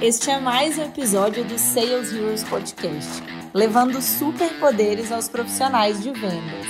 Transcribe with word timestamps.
Este 0.00 0.30
é 0.30 0.38
mais 0.38 0.76
um 0.76 0.82
episódio 0.82 1.42
do 1.42 1.58
Sales 1.58 2.12
Heroes 2.12 2.44
Podcast, 2.44 3.22
levando 3.54 4.02
superpoderes 4.02 5.10
aos 5.10 5.26
profissionais 5.26 6.02
de 6.02 6.12
vendas. 6.12 6.66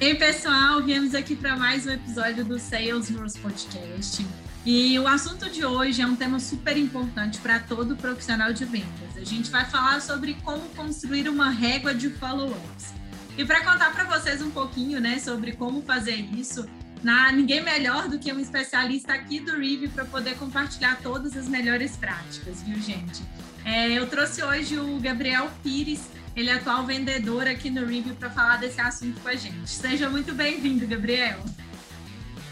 Ei, 0.00 0.16
pessoal, 0.16 0.82
viemos 0.82 1.14
aqui 1.14 1.36
para 1.36 1.56
mais 1.56 1.86
um 1.86 1.90
episódio 1.90 2.44
do 2.44 2.58
Sales 2.58 3.08
Heroes 3.08 3.36
Podcast. 3.36 4.26
E 4.66 4.98
o 4.98 5.06
assunto 5.06 5.48
de 5.48 5.64
hoje 5.64 6.02
é 6.02 6.06
um 6.06 6.16
tema 6.16 6.40
super 6.40 6.76
importante 6.76 7.38
para 7.38 7.60
todo 7.60 7.94
profissional 7.94 8.52
de 8.52 8.64
vendas. 8.64 9.16
A 9.16 9.24
gente 9.24 9.48
vai 9.48 9.64
falar 9.64 10.00
sobre 10.02 10.34
como 10.42 10.68
construir 10.70 11.28
uma 11.28 11.50
régua 11.50 11.94
de 11.94 12.10
follow-ups. 12.10 12.98
E 13.38 13.44
para 13.44 13.64
contar 13.64 13.92
para 13.92 14.04
vocês 14.04 14.42
um 14.42 14.50
pouquinho, 14.50 15.00
né, 15.00 15.18
sobre 15.18 15.52
como 15.52 15.80
fazer 15.82 16.16
isso, 16.36 16.68
na, 17.02 17.32
ninguém 17.32 17.62
melhor 17.62 18.08
do 18.08 18.18
que 18.18 18.32
um 18.32 18.38
especialista 18.38 19.12
aqui 19.12 19.40
do 19.40 19.56
Rive 19.56 19.88
para 19.88 20.04
poder 20.04 20.36
compartilhar 20.36 21.00
todas 21.02 21.36
as 21.36 21.48
melhores 21.48 21.96
práticas, 21.96 22.62
viu, 22.62 22.78
gente? 22.80 23.22
É, 23.64 23.90
eu 23.90 24.06
trouxe 24.06 24.42
hoje 24.42 24.78
o 24.78 24.98
Gabriel 25.00 25.48
Pires, 25.62 26.08
ele 26.36 26.50
é 26.50 26.54
atual 26.54 26.84
vendedor 26.84 27.46
aqui 27.46 27.70
no 27.70 27.86
Rive 27.86 28.12
para 28.12 28.30
falar 28.30 28.58
desse 28.58 28.80
assunto 28.80 29.20
com 29.20 29.28
a 29.28 29.34
gente. 29.34 29.68
Seja 29.68 30.08
muito 30.08 30.34
bem-vindo, 30.34 30.86
Gabriel. 30.86 31.38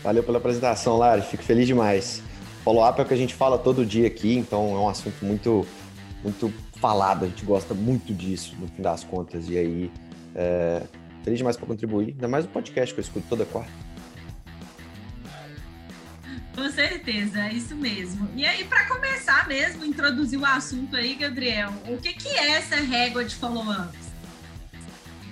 Valeu 0.03 0.23
pela 0.23 0.39
apresentação, 0.39 0.97
Lari. 0.97 1.23
Fico 1.23 1.42
feliz 1.42 1.67
demais. 1.67 2.23
Follow-up 2.65 3.01
é 3.01 3.03
o 3.03 3.06
que 3.06 3.15
a 3.15 3.17
gente 3.17 3.34
fala 3.34 3.59
todo 3.59 3.84
dia 3.84 4.06
aqui, 4.06 4.34
então 4.34 4.75
é 4.75 4.78
um 4.78 4.89
assunto 4.89 5.25
muito, 5.25 5.67
muito 6.23 6.53
falado. 6.80 7.25
A 7.25 7.28
gente 7.28 7.45
gosta 7.45 7.75
muito 7.75 8.15
disso, 8.15 8.55
no 8.59 8.69
fim 8.69 8.83
das 8.83 9.05
contas. 9.05 9.48
E 9.48 9.59
aí, 9.59 9.91
é, 10.34 10.83
feliz 11.23 11.39
demais 11.39 11.56
para 11.56 11.67
contribuir. 11.67 12.09
Ainda 12.09 12.28
mais 12.28 12.45
o 12.45 12.48
podcast 12.48 12.95
que 12.95 13.01
eu 13.01 13.03
escuto 13.03 13.27
toda 13.28 13.45
quarta. 13.45 13.88
Certeza, 17.09 17.41
é 17.41 17.53
isso 17.53 17.75
mesmo. 17.75 18.28
E 18.37 18.45
aí, 18.45 18.64
para 18.64 18.87
começar 18.87 19.48
mesmo, 19.48 19.84
introduzir 19.84 20.39
o 20.39 20.45
assunto 20.45 20.95
aí, 20.95 21.15
Gabriel, 21.15 21.70
o 21.89 21.97
que, 21.97 22.12
que 22.12 22.28
é 22.28 22.50
essa 22.50 22.77
régua 22.77 23.25
de 23.25 23.34
follow-ups? 23.34 24.12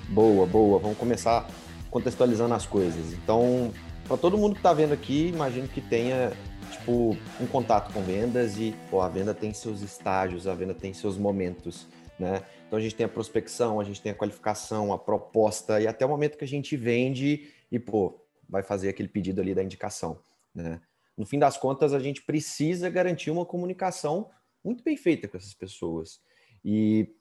Boa, 0.09 0.47
boa. 0.47 0.79
Vamos 0.79 0.97
começar 0.97 1.47
contextualizando 1.91 2.55
as 2.55 2.67
coisas. 2.67 3.13
Então, 3.13 3.73
para 4.09 4.17
todo 4.17 4.39
mundo 4.39 4.55
que 4.55 4.61
está 4.61 4.73
vendo 4.73 4.95
aqui, 4.95 5.29
imagino 5.29 5.69
que 5.69 5.83
tenha 5.83 6.33
tipo 6.71 7.17
um 7.39 7.47
contato 7.47 7.93
com 7.93 8.03
vendas 8.03 8.57
e 8.57 8.75
pô, 8.91 9.03
a 9.03 9.09
venda 9.09 9.35
tem 9.35 9.53
seus 9.53 9.83
estágios, 9.83 10.47
a 10.47 10.55
venda 10.55 10.73
tem 10.73 10.95
seus 10.95 11.19
momentos, 11.19 11.87
né? 12.19 12.43
Então 12.67 12.79
a 12.79 12.83
gente 12.83 12.95
tem 12.95 13.05
a 13.05 13.09
prospecção, 13.09 13.79
a 13.79 13.85
gente 13.85 14.01
tem 14.01 14.13
a 14.13 14.15
qualificação, 14.15 14.93
a 14.93 14.99
proposta 14.99 15.81
e 15.81 15.87
até 15.87 16.07
o 16.07 16.09
momento 16.09 16.39
que 16.39 16.45
a 16.45 16.49
gente 16.49 16.77
vende 16.77 17.51
e 17.71 17.79
pô, 17.79 18.21
vai 18.49 18.63
fazer 18.63 18.89
aquele 18.89 19.09
pedido 19.09 19.41
ali 19.41 19.55
da 19.55 19.63
indicação, 19.63 20.19
né? 20.55 20.81
No 21.17 21.25
fim 21.25 21.39
das 21.39 21.57
contas, 21.57 21.95
a 21.95 21.99
gente 21.99 22.23
precisa 22.23 22.91
garantir 22.91 23.31
uma 23.31 23.47
comunicação 23.47 24.31
muito 24.63 24.85
bem 24.85 24.97
feita 24.97 25.27
com 25.27 25.37
essas 25.37 25.55
pessoas. 25.55 26.21
E, 26.65 27.15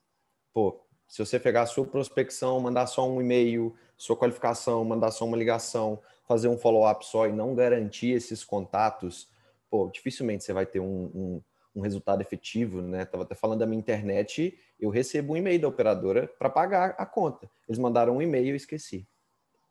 pô, 0.54 0.82
se 1.08 1.24
você 1.24 1.40
pegar 1.40 1.62
a 1.62 1.66
sua 1.66 1.86
prospecção, 1.86 2.60
mandar 2.60 2.88
só 2.88 3.08
um 3.08 3.22
e-mail, 3.22 3.74
sua 3.96 4.18
qualificação, 4.18 4.84
mandar 4.84 5.12
só 5.12 5.24
uma 5.24 5.38
ligação, 5.38 6.02
fazer 6.28 6.48
um 6.50 6.58
follow-up 6.58 7.06
só 7.06 7.28
e 7.28 7.32
não 7.32 7.56
garantir 7.56 8.10
esses 8.10 8.44
contatos, 8.44 9.30
pô, 9.70 9.88
dificilmente 9.88 10.44
você 10.44 10.52
vai 10.52 10.66
ter 10.66 10.80
um, 10.80 11.06
um, 11.14 11.42
um 11.76 11.82
resultado 11.82 12.22
efetivo, 12.22 12.82
né? 12.82 13.06
Tava 13.06 13.24
até 13.24 13.36
falando 13.36 13.60
da 13.60 13.66
minha 13.66 13.80
internet, 13.80 14.60
eu 14.78 14.90
recebo 14.90 15.34
um 15.34 15.38
e-mail 15.38 15.62
da 15.62 15.68
operadora 15.68 16.28
para 16.40 16.50
pagar 16.50 16.96
a 16.98 17.06
conta. 17.06 17.50
Eles 17.68 17.80
mandaram 17.80 18.18
um 18.18 18.22
e-mail 18.22 18.48
e 18.48 18.50
eu 18.50 18.56
esqueci. 18.56 19.08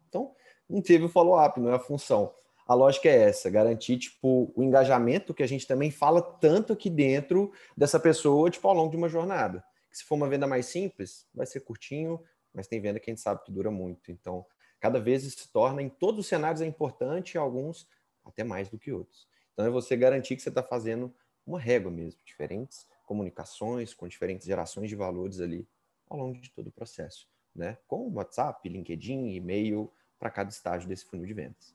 Então, 0.09 0.35
não 0.71 0.81
teve 0.81 1.05
o 1.05 1.09
follow-up, 1.09 1.61
não 1.61 1.71
é 1.71 1.75
a 1.75 1.79
função 1.79 2.33
a 2.67 2.75
lógica 2.75 3.09
é 3.09 3.29
essa, 3.29 3.51
garantir 3.51 3.99
tipo 3.99 4.53
o 4.55 4.63
engajamento 4.63 5.35
que 5.35 5.43
a 5.43 5.47
gente 5.47 5.67
também 5.67 5.91
fala 5.91 6.23
tanto 6.23 6.73
aqui 6.73 6.89
dentro 6.89 7.53
dessa 7.77 8.01
pessoa, 8.01 8.51
tipo 8.51 8.67
ao 8.67 8.75
longo 8.75 8.91
de 8.91 8.97
uma 8.97 9.09
jornada. 9.09 9.63
Que 9.91 9.99
se 9.99 10.05
for 10.05 10.15
uma 10.15 10.29
venda 10.29 10.47
mais 10.47 10.67
simples, 10.67 11.27
vai 11.35 11.47
ser 11.47 11.61
curtinho, 11.61 12.21
mas 12.53 12.67
tem 12.67 12.81
venda 12.81 12.99
que 12.99 13.11
a 13.11 13.13
gente 13.13 13.23
sabe 13.23 13.43
que 13.45 13.53
dura 13.53 13.71
muito. 13.71 14.11
Então, 14.11 14.47
cada 14.81 14.99
vez 14.99 15.25
isso 15.25 15.41
se 15.41 15.49
torna 15.53 15.83
em 15.83 15.89
todos 15.89 16.21
os 16.21 16.27
cenários 16.27 16.63
é 16.63 16.67
importante, 16.67 17.37
alguns 17.37 17.87
até 18.25 18.43
mais 18.43 18.69
do 18.69 18.79
que 18.79 18.93
outros. 18.93 19.29
Então 19.53 19.67
é 19.67 19.71
você 19.71 19.97
garantir 19.97 20.35
que 20.35 20.43
você 20.43 20.49
está 20.49 20.63
fazendo 20.63 21.15
uma 21.47 21.61
régua 21.61 21.91
mesmo, 21.91 22.21
diferentes 22.25 22.87
comunicações 23.05 23.93
com 23.93 24.09
diferentes 24.09 24.47
gerações 24.47 24.89
de 24.89 24.97
valores 24.97 25.41
ali 25.41 25.69
ao 26.09 26.19
longo 26.19 26.41
de 26.41 26.51
todo 26.51 26.69
o 26.69 26.73
processo, 26.73 27.29
né? 27.55 27.77
Com 27.87 28.11
WhatsApp, 28.13 28.67
LinkedIn, 28.69 29.29
e-mail 29.29 29.93
para 30.19 30.31
cada 30.31 30.51
estágio 30.51 30.89
desse 30.89 31.05
funil 31.05 31.27
de 31.27 31.35
vendas. 31.35 31.75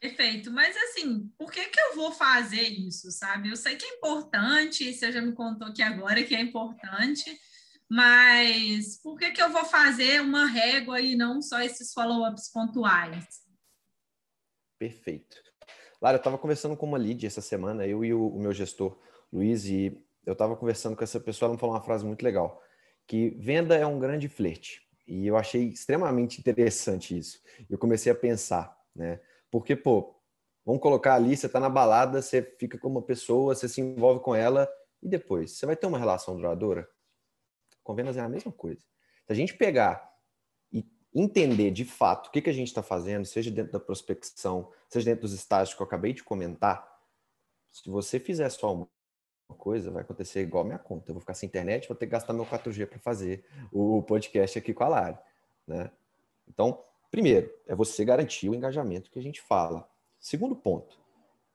Perfeito, 0.00 0.50
mas 0.50 0.74
assim, 0.78 1.30
por 1.36 1.52
que, 1.52 1.62
que 1.66 1.78
eu 1.78 1.94
vou 1.94 2.10
fazer 2.10 2.62
isso, 2.62 3.10
sabe? 3.10 3.50
Eu 3.50 3.56
sei 3.56 3.76
que 3.76 3.84
é 3.84 3.96
importante, 3.96 4.94
você 4.94 5.12
já 5.12 5.20
me 5.20 5.34
contou 5.34 5.68
aqui 5.68 5.82
agora 5.82 6.22
que 6.24 6.34
é 6.34 6.40
importante, 6.40 7.38
mas 7.86 8.98
por 9.02 9.18
que, 9.18 9.30
que 9.30 9.42
eu 9.42 9.50
vou 9.50 9.64
fazer 9.66 10.22
uma 10.22 10.46
régua 10.46 11.02
e 11.02 11.14
não 11.14 11.42
só 11.42 11.60
esses 11.60 11.92
follow-ups 11.92 12.50
pontuais? 12.50 13.26
Perfeito. 14.78 15.36
Lara, 16.00 16.16
eu 16.16 16.20
estava 16.20 16.38
conversando 16.38 16.78
com 16.78 16.86
uma 16.86 16.96
lead 16.96 17.26
essa 17.26 17.42
semana, 17.42 17.86
eu 17.86 18.02
e 18.02 18.14
o, 18.14 18.26
o 18.26 18.40
meu 18.40 18.54
gestor, 18.54 18.98
Luiz, 19.30 19.66
e 19.66 19.94
eu 20.24 20.32
estava 20.32 20.56
conversando 20.56 20.96
com 20.96 21.04
essa 21.04 21.20
pessoa, 21.20 21.48
ela 21.48 21.54
me 21.54 21.60
falou 21.60 21.74
uma 21.74 21.84
frase 21.84 22.06
muito 22.06 22.22
legal, 22.22 22.62
que 23.06 23.30
venda 23.38 23.76
é 23.76 23.84
um 23.84 23.98
grande 23.98 24.30
flerte. 24.30 24.80
E 25.06 25.26
eu 25.26 25.36
achei 25.36 25.68
extremamente 25.68 26.40
interessante 26.40 27.18
isso. 27.18 27.42
Eu 27.68 27.76
comecei 27.76 28.10
a 28.10 28.14
pensar, 28.14 28.74
né? 28.94 29.20
Porque, 29.50 29.74
pô, 29.74 30.14
vamos 30.64 30.80
colocar 30.80 31.14
ali, 31.14 31.36
você 31.36 31.48
tá 31.48 31.58
na 31.58 31.68
balada, 31.68 32.22
você 32.22 32.42
fica 32.58 32.78
com 32.78 32.88
uma 32.88 33.02
pessoa, 33.02 33.54
você 33.54 33.68
se 33.68 33.80
envolve 33.80 34.20
com 34.20 34.34
ela, 34.34 34.68
e 35.02 35.08
depois? 35.08 35.52
Você 35.52 35.66
vai 35.66 35.76
ter 35.76 35.86
uma 35.86 35.98
relação 35.98 36.36
duradoura? 36.36 36.88
Com 37.82 37.94
vendas 37.94 38.16
é 38.16 38.20
a 38.20 38.28
mesma 38.28 38.52
coisa. 38.52 38.82
Se 39.26 39.32
a 39.32 39.34
gente 39.34 39.54
pegar 39.54 40.12
e 40.72 40.84
entender 41.14 41.70
de 41.70 41.84
fato 41.84 42.28
o 42.28 42.30
que, 42.30 42.42
que 42.42 42.50
a 42.50 42.54
gente 42.54 42.68
está 42.68 42.82
fazendo, 42.82 43.24
seja 43.24 43.50
dentro 43.50 43.72
da 43.72 43.80
prospecção, 43.80 44.70
seja 44.88 45.06
dentro 45.06 45.22
dos 45.22 45.32
estágios 45.32 45.74
que 45.74 45.82
eu 45.82 45.86
acabei 45.86 46.12
de 46.12 46.22
comentar, 46.22 47.00
se 47.70 47.88
você 47.88 48.18
fizer 48.20 48.48
só 48.50 48.74
uma 48.74 48.88
coisa, 49.56 49.90
vai 49.90 50.02
acontecer 50.02 50.42
igual 50.42 50.64
a 50.64 50.66
minha 50.66 50.78
conta. 50.78 51.10
Eu 51.10 51.14
vou 51.14 51.20
ficar 51.20 51.34
sem 51.34 51.46
internet, 51.46 51.88
vou 51.88 51.96
ter 51.96 52.06
que 52.06 52.12
gastar 52.12 52.32
meu 52.32 52.44
4G 52.44 52.86
para 52.86 52.98
fazer 52.98 53.44
o 53.72 54.02
podcast 54.02 54.58
aqui 54.58 54.74
com 54.74 54.84
a 54.84 54.88
Lari. 54.88 55.18
Né? 55.66 55.90
Então, 56.48 56.84
Primeiro, 57.10 57.52
é 57.66 57.74
você 57.74 58.04
garantir 58.04 58.48
o 58.48 58.54
engajamento 58.54 59.10
que 59.10 59.18
a 59.18 59.22
gente 59.22 59.40
fala. 59.40 59.88
Segundo 60.18 60.54
ponto, 60.54 60.98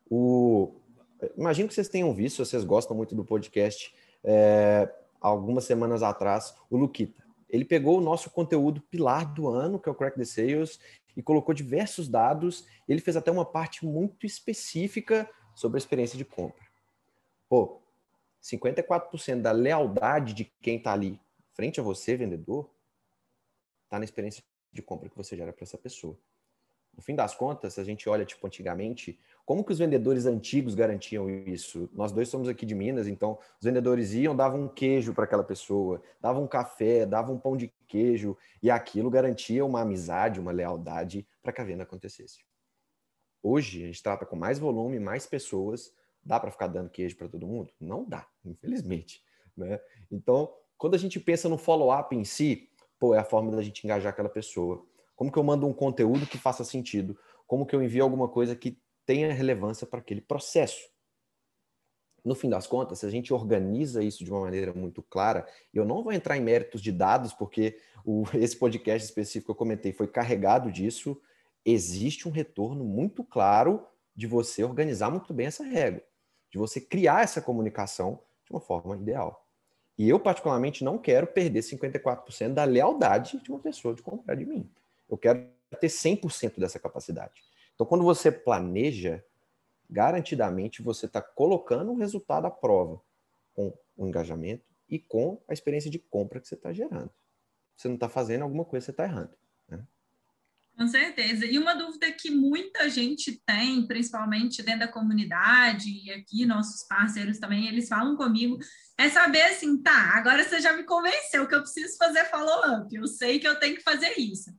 o... 0.09 0.73
imagino 1.37 1.67
que 1.67 1.73
vocês 1.73 1.87
tenham 1.87 2.13
visto, 2.13 2.43
vocês 2.43 2.63
gostam 2.63 2.95
muito 2.95 3.15
do 3.15 3.23
podcast, 3.23 3.95
é... 4.23 4.93
algumas 5.21 5.63
semanas 5.63 6.03
atrás, 6.03 6.55
o 6.69 6.77
Luquita. 6.77 7.23
Ele 7.49 7.63
pegou 7.63 7.97
o 7.97 8.01
nosso 8.01 8.29
conteúdo 8.29 8.81
pilar 8.81 9.33
do 9.33 9.47
ano, 9.47 9.79
que 9.79 9.87
é 9.87 9.91
o 9.91 9.95
Crack 9.95 10.17
the 10.17 10.25
Sales, 10.25 10.79
e 11.15 11.23
colocou 11.23 11.53
diversos 11.53 12.07
dados. 12.07 12.67
Ele 12.87 12.99
fez 12.99 13.15
até 13.15 13.31
uma 13.31 13.45
parte 13.45 13.85
muito 13.85 14.25
específica 14.25 15.29
sobre 15.53 15.77
a 15.77 15.79
experiência 15.79 16.17
de 16.17 16.25
compra. 16.25 16.65
Pô, 17.47 17.79
54% 18.43 19.41
da 19.41 19.51
lealdade 19.51 20.33
de 20.33 20.45
quem 20.61 20.77
está 20.77 20.91
ali 20.91 21.19
frente 21.53 21.79
a 21.79 21.83
você, 21.83 22.17
vendedor, 22.17 22.69
está 23.85 23.97
na 23.97 24.05
experiência 24.05 24.43
de 24.75 24.81
compra 24.81 25.09
que 25.09 25.15
você 25.15 25.35
gera 25.35 25.53
para 25.53 25.63
essa 25.63 25.77
pessoa. 25.77 26.17
No 26.95 27.01
fim 27.01 27.15
das 27.15 27.35
contas, 27.35 27.73
se 27.73 27.81
a 27.81 27.83
gente 27.83 28.07
olha, 28.07 28.25
tipo, 28.25 28.45
antigamente, 28.45 29.19
como 29.45 29.63
que 29.63 29.71
os 29.71 29.79
vendedores 29.79 30.25
antigos 30.25 30.75
garantiam 30.75 31.29
isso? 31.29 31.89
Nós 31.93 32.11
dois 32.11 32.29
somos 32.29 32.47
aqui 32.47 32.65
de 32.65 32.73
Minas, 32.73 33.07
então 33.07 33.37
os 33.59 33.65
vendedores 33.65 34.13
iam, 34.13 34.35
davam 34.35 34.63
um 34.63 34.67
queijo 34.67 35.13
para 35.13 35.25
aquela 35.25 35.43
pessoa, 35.43 36.01
davam 36.21 36.43
um 36.43 36.47
café, 36.47 37.05
davam 37.05 37.35
um 37.35 37.39
pão 37.39 37.57
de 37.57 37.73
queijo, 37.87 38.37
e 38.61 38.69
aquilo 38.69 39.09
garantia 39.09 39.65
uma 39.65 39.81
amizade, 39.81 40.39
uma 40.39 40.51
lealdade 40.51 41.27
para 41.43 41.51
que 41.51 41.61
a 41.61 41.65
venda 41.65 41.83
acontecesse. 41.83 42.45
Hoje, 43.43 43.83
a 43.83 43.87
gente 43.87 44.01
trata 44.01 44.25
com 44.25 44.35
mais 44.35 44.57
volume, 44.57 44.97
mais 44.97 45.25
pessoas, 45.25 45.93
dá 46.23 46.39
para 46.39 46.51
ficar 46.51 46.67
dando 46.67 46.89
queijo 46.89 47.17
para 47.17 47.27
todo 47.27 47.45
mundo? 47.45 47.71
Não 47.79 48.05
dá, 48.07 48.25
infelizmente. 48.43 49.21
Né? 49.55 49.79
Então, 50.09 50.51
quando 50.77 50.95
a 50.95 50.97
gente 50.97 51.19
pensa 51.19 51.49
no 51.49 51.57
follow-up 51.57 52.15
em 52.15 52.23
si, 52.23 52.69
pô, 53.05 53.13
é 53.13 53.19
a 53.19 53.23
forma 53.23 53.51
da 53.51 53.61
gente 53.61 53.83
engajar 53.83 54.11
aquela 54.11 54.29
pessoa. 54.29 54.83
Como 55.15 55.31
que 55.31 55.37
eu 55.37 55.43
mando 55.43 55.67
um 55.67 55.73
conteúdo 55.73 56.25
que 56.25 56.39
faça 56.39 56.63
sentido? 56.63 57.15
Como 57.45 57.63
que 57.63 57.75
eu 57.75 57.83
envio 57.83 58.03
alguma 58.03 58.27
coisa 58.27 58.55
que 58.55 58.81
tenha 59.05 59.31
relevância 59.31 59.85
para 59.85 59.99
aquele 59.99 60.21
processo? 60.21 60.89
No 62.23 62.33
fim 62.33 62.49
das 62.49 62.65
contas, 62.65 62.99
se 62.99 63.05
a 63.05 63.09
gente 63.11 63.31
organiza 63.31 64.03
isso 64.03 64.23
de 64.23 64.31
uma 64.31 64.41
maneira 64.41 64.73
muito 64.73 65.03
clara, 65.03 65.47
eu 65.71 65.85
não 65.85 66.01
vou 66.01 66.11
entrar 66.11 66.35
em 66.35 66.41
méritos 66.41 66.81
de 66.81 66.91
dados, 66.91 67.31
porque 67.31 67.77
o, 68.03 68.23
esse 68.33 68.57
podcast 68.57 69.07
específico 69.07 69.45
que 69.45 69.51
eu 69.51 69.55
comentei 69.55 69.93
foi 69.93 70.07
carregado 70.07 70.71
disso. 70.71 71.21
Existe 71.63 72.27
um 72.27 72.31
retorno 72.31 72.83
muito 72.83 73.23
claro 73.23 73.85
de 74.15 74.25
você 74.25 74.63
organizar 74.63 75.11
muito 75.11 75.31
bem 75.31 75.45
essa 75.45 75.63
regra, 75.63 76.03
de 76.49 76.57
você 76.57 76.81
criar 76.81 77.23
essa 77.23 77.39
comunicação 77.39 78.19
de 78.43 78.51
uma 78.51 78.61
forma 78.61 78.97
ideal. 78.97 79.44
E 79.97 80.09
eu, 80.09 80.19
particularmente, 80.19 80.83
não 80.83 80.97
quero 80.97 81.25
perder 81.27 81.61
54% 81.61 82.53
da 82.53 82.63
lealdade 82.63 83.39
de 83.41 83.49
uma 83.49 83.59
pessoa 83.59 83.93
de 83.93 84.01
comprar 84.01 84.35
de 84.35 84.45
mim. 84.45 84.69
Eu 85.09 85.17
quero 85.17 85.47
ter 85.79 85.87
100% 85.87 86.59
dessa 86.59 86.79
capacidade. 86.79 87.43
Então, 87.73 87.85
quando 87.87 88.03
você 88.03 88.31
planeja, 88.31 89.23
garantidamente 89.89 90.81
você 90.81 91.05
está 91.05 91.21
colocando 91.21 91.91
um 91.91 91.95
resultado 91.95 92.45
à 92.45 92.51
prova 92.51 92.99
com 93.53 93.73
o 93.95 94.07
engajamento 94.07 94.63
e 94.89 94.99
com 94.99 95.41
a 95.47 95.53
experiência 95.53 95.89
de 95.89 95.99
compra 95.99 96.39
que 96.39 96.47
você 96.47 96.55
está 96.55 96.73
gerando. 96.73 97.09
Você 97.75 97.87
não 97.87 97.95
está 97.95 98.09
fazendo 98.09 98.43
alguma 98.43 98.65
coisa, 98.65 98.85
você 98.85 98.91
está 98.91 99.03
errando. 99.03 99.31
Com 100.77 100.87
certeza. 100.87 101.45
E 101.45 101.57
uma 101.57 101.73
dúvida 101.73 102.11
que 102.11 102.29
muita 102.29 102.89
gente 102.89 103.41
tem, 103.45 103.87
principalmente 103.87 104.61
dentro 104.61 104.81
da 104.81 104.87
comunidade, 104.89 105.89
e 105.89 106.11
aqui 106.11 106.45
nossos 106.45 106.85
parceiros 106.85 107.39
também, 107.39 107.67
eles 107.67 107.87
falam 107.87 108.17
comigo, 108.17 108.57
é 108.97 109.09
saber 109.09 109.43
assim, 109.43 109.81
tá, 109.81 110.17
agora 110.17 110.43
você 110.43 110.59
já 110.59 110.73
me 110.73 110.83
convenceu 110.83 111.47
que 111.47 111.55
eu 111.55 111.61
preciso 111.61 111.97
fazer 111.97 112.25
follow-up, 112.25 112.93
eu 112.93 113.07
sei 113.07 113.39
que 113.39 113.47
eu 113.47 113.57
tenho 113.57 113.77
que 113.77 113.83
fazer 113.83 114.19
isso. 114.19 114.51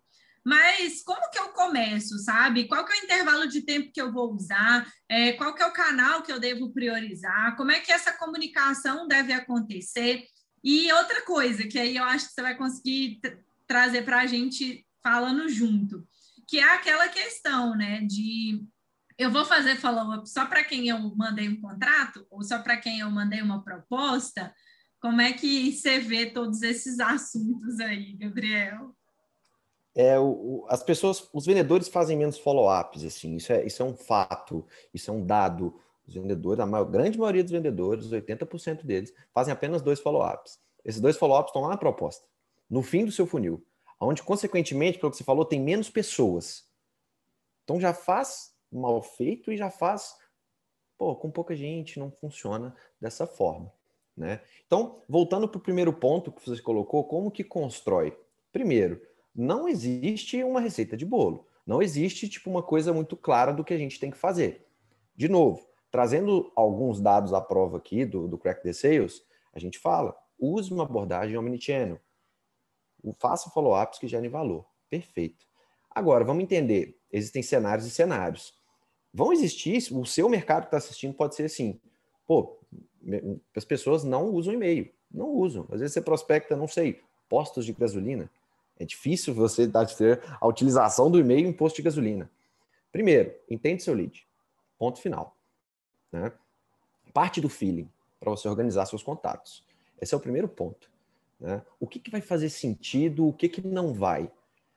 Mas 0.43 1.03
como 1.03 1.29
que 1.31 1.39
eu 1.39 1.49
começo, 1.49 2.17
sabe? 2.21 2.69
Qual 2.69 2.85
que 2.85 2.93
é 2.93 3.01
o 3.01 3.05
intervalo 3.05 3.49
de 3.49 3.63
tempo 3.63 3.91
que 3.93 4.01
eu 4.01 4.13
vou 4.13 4.33
usar? 4.33 4.87
É, 5.09 5.33
qual 5.33 5.53
que 5.55 5.63
é 5.63 5.67
o 5.67 5.73
canal 5.73 6.23
que 6.23 6.31
eu 6.33 6.39
devo 6.39 6.73
priorizar? 6.73 7.57
Como 7.57 7.73
é 7.73 7.81
que 7.81 7.91
essa 7.91 8.13
comunicação 8.13 9.09
deve 9.09 9.33
acontecer? 9.33 10.23
E 10.63 10.91
outra 10.93 11.21
coisa, 11.23 11.67
que 11.67 11.79
aí 11.79 11.97
eu 11.97 12.05
acho 12.05 12.29
que 12.29 12.35
você 12.35 12.43
vai 12.43 12.57
conseguir 12.57 13.21
trazer 13.67 14.03
para 14.03 14.21
a 14.21 14.27
gente 14.27 14.86
falando 15.07 15.49
junto, 15.49 16.05
que 16.49 16.59
é 16.59 16.75
aquela 16.75 17.07
questão, 17.07 17.77
né, 17.77 18.01
de 18.01 18.61
eu 19.17 19.31
vou 19.31 19.45
fazer 19.45 19.77
follow-up 19.77 20.29
só 20.29 20.47
para 20.47 20.65
quem 20.65 20.89
eu 20.89 20.99
mandei 21.15 21.49
um 21.49 21.61
contrato 21.61 22.27
ou 22.29 22.43
só 22.43 22.59
para 22.59 22.77
quem 22.77 22.99
eu 22.99 23.09
mandei 23.09 23.41
uma 23.41 23.63
proposta? 23.63 24.53
Como 25.01 25.21
é 25.21 25.33
que 25.33 25.71
você 25.71 26.01
vê 26.01 26.27
todos 26.27 26.61
esses 26.63 26.99
assuntos 26.99 27.79
aí, 27.79 28.17
Gabriel? 28.17 28.91
É, 29.95 30.19
o, 30.19 30.25
o, 30.25 30.67
as 30.69 30.83
pessoas, 30.83 31.29
os 31.33 31.47
vendedores 31.47 31.87
fazem 31.87 32.19
menos 32.19 32.37
follow-ups, 32.41 33.05
assim, 33.05 33.37
isso 33.37 33.53
é, 33.53 33.65
isso 33.65 33.81
é 33.81 33.87
um 33.87 33.97
fato, 33.97 34.67
isso 34.93 35.09
é 35.09 35.15
um 35.15 35.25
dado. 35.25 35.79
Os 36.05 36.15
vendedores, 36.15 36.59
a 36.59 36.67
maior, 36.67 36.85
grande 36.85 37.17
maioria 37.17 37.45
dos 37.45 37.53
vendedores, 37.53 38.11
80% 38.11 38.85
deles, 38.85 39.15
fazem 39.33 39.53
apenas 39.53 39.83
dois 39.83 40.01
follow-ups. 40.01 40.59
Esses 40.85 41.01
dois 41.01 41.17
follow-ups 41.17 41.51
estão 41.51 41.63
lá 41.63 41.69
na 41.69 41.77
proposta, 41.77 42.27
no 42.69 42.83
fim 42.83 43.05
do 43.05 43.13
seu 43.13 43.25
funil 43.25 43.65
onde, 44.01 44.23
consequentemente, 44.23 44.99
pelo 44.99 45.11
que 45.11 45.19
você 45.19 45.25
falou, 45.25 45.45
tem 45.45 45.61
menos 45.61 45.91
pessoas. 45.91 46.65
Então 47.65 47.81
já 47.81 47.93
faz 47.93 48.55
mal 48.71 49.03
feito 49.03 49.53
e 49.53 49.57
já 49.57 49.71
faz 49.71 50.15
pô, 50.97 51.15
com 51.15 51.31
pouca 51.31 51.55
gente, 51.55 51.99
não 51.99 52.11
funciona 52.11 52.75
dessa 53.01 53.27
forma. 53.27 53.73
Né? 54.17 54.41
Então, 54.67 55.03
voltando 55.09 55.49
para 55.49 55.59
o 55.59 55.63
primeiro 55.63 55.93
ponto 55.93 56.33
que 56.33 56.49
você 56.49 56.63
colocou, 56.63 57.05
como 57.05 57.31
que 57.31 57.45
constrói? 57.45 58.17
Primeiro, 58.51 59.01
não 59.35 59.69
existe 59.69 60.43
uma 60.43 60.61
receita 60.61 60.97
de 60.97 61.05
bolo. 61.05 61.47
Não 61.67 61.83
existe 61.83 62.29
tipo 62.29 62.49
uma 62.49 62.63
coisa 62.63 62.93
muito 62.93 63.17
clara 63.17 63.53
do 63.53 63.65
que 63.65 63.75
a 63.75 63.79
gente 63.79 64.01
tem 64.01 64.11
que 64.11 64.17
fazer. 64.17 64.67
De 65.15 65.29
novo, 65.29 65.69
trazendo 65.91 66.51
alguns 66.55 67.01
dados 67.01 67.33
à 67.33 67.41
prova 67.41 67.77
aqui 67.77 68.05
do, 68.05 68.27
do 68.27 68.39
Crack 68.39 68.63
the 68.63 68.73
Sales, 68.73 69.23
a 69.53 69.59
gente 69.59 69.79
fala, 69.79 70.17
use 70.39 70.73
uma 70.73 70.85
abordagem 70.85 71.37
omnichannel 71.37 72.01
faça 73.19 73.51
follow-ups 73.51 73.99
que 73.99 74.09
gerem 74.09 74.31
valor. 74.31 74.67
Perfeito. 74.89 75.47
Agora, 75.91 76.25
vamos 76.25 76.43
entender. 76.43 76.99
Existem 77.13 77.43
cenários 77.43 77.87
e 77.87 77.91
cenários. 77.91 78.55
Vão 79.13 79.33
existir, 79.33 79.79
o 79.93 80.05
seu 80.05 80.29
mercado 80.29 80.63
que 80.63 80.67
está 80.69 80.77
assistindo 80.77 81.15
pode 81.15 81.35
ser 81.35 81.45
assim. 81.45 81.81
Pô, 82.27 82.59
as 83.55 83.65
pessoas 83.65 84.05
não 84.05 84.31
usam 84.31 84.53
e-mail. 84.53 84.93
Não 85.11 85.31
usam. 85.31 85.67
Às 85.71 85.81
vezes 85.81 85.95
você 85.95 86.03
prospecta, 86.03 86.57
não 86.57 86.69
sei, 86.69 87.01
postos 87.29 87.65
de 87.65 87.73
gasolina. 87.73 88.31
É 88.79 88.85
difícil 88.85 89.33
você 89.33 89.67
ter 89.67 90.23
a 90.41 90.47
utilização 90.47 91.11
do 91.11 91.19
e-mail 91.19 91.47
em 91.47 91.53
posto 91.53 91.77
de 91.77 91.83
gasolina. 91.83 92.31
Primeiro, 92.93 93.35
entende 93.49 93.83
seu 93.83 93.95
lead. 93.95 94.27
Ponto 94.79 95.01
final. 95.01 95.35
Né? 96.13 96.31
Parte 97.15 97.41
do 97.41 97.49
feeling 97.49 97.89
para 98.21 98.31
você 98.31 98.49
organizar 98.49 98.85
seus 98.87 99.03
contatos. 99.03 99.65
Esse 100.01 100.15
é 100.15 100.17
o 100.17 100.21
primeiro 100.21 100.49
ponto. 100.49 100.91
Né? 101.39 101.63
O 101.79 101.87
que, 101.87 101.99
que 101.99 102.11
vai 102.11 102.21
fazer 102.21 102.49
sentido, 102.49 103.27
o 103.27 103.33
que, 103.33 103.49
que 103.49 103.67
não 103.67 103.93
vai? 103.93 104.31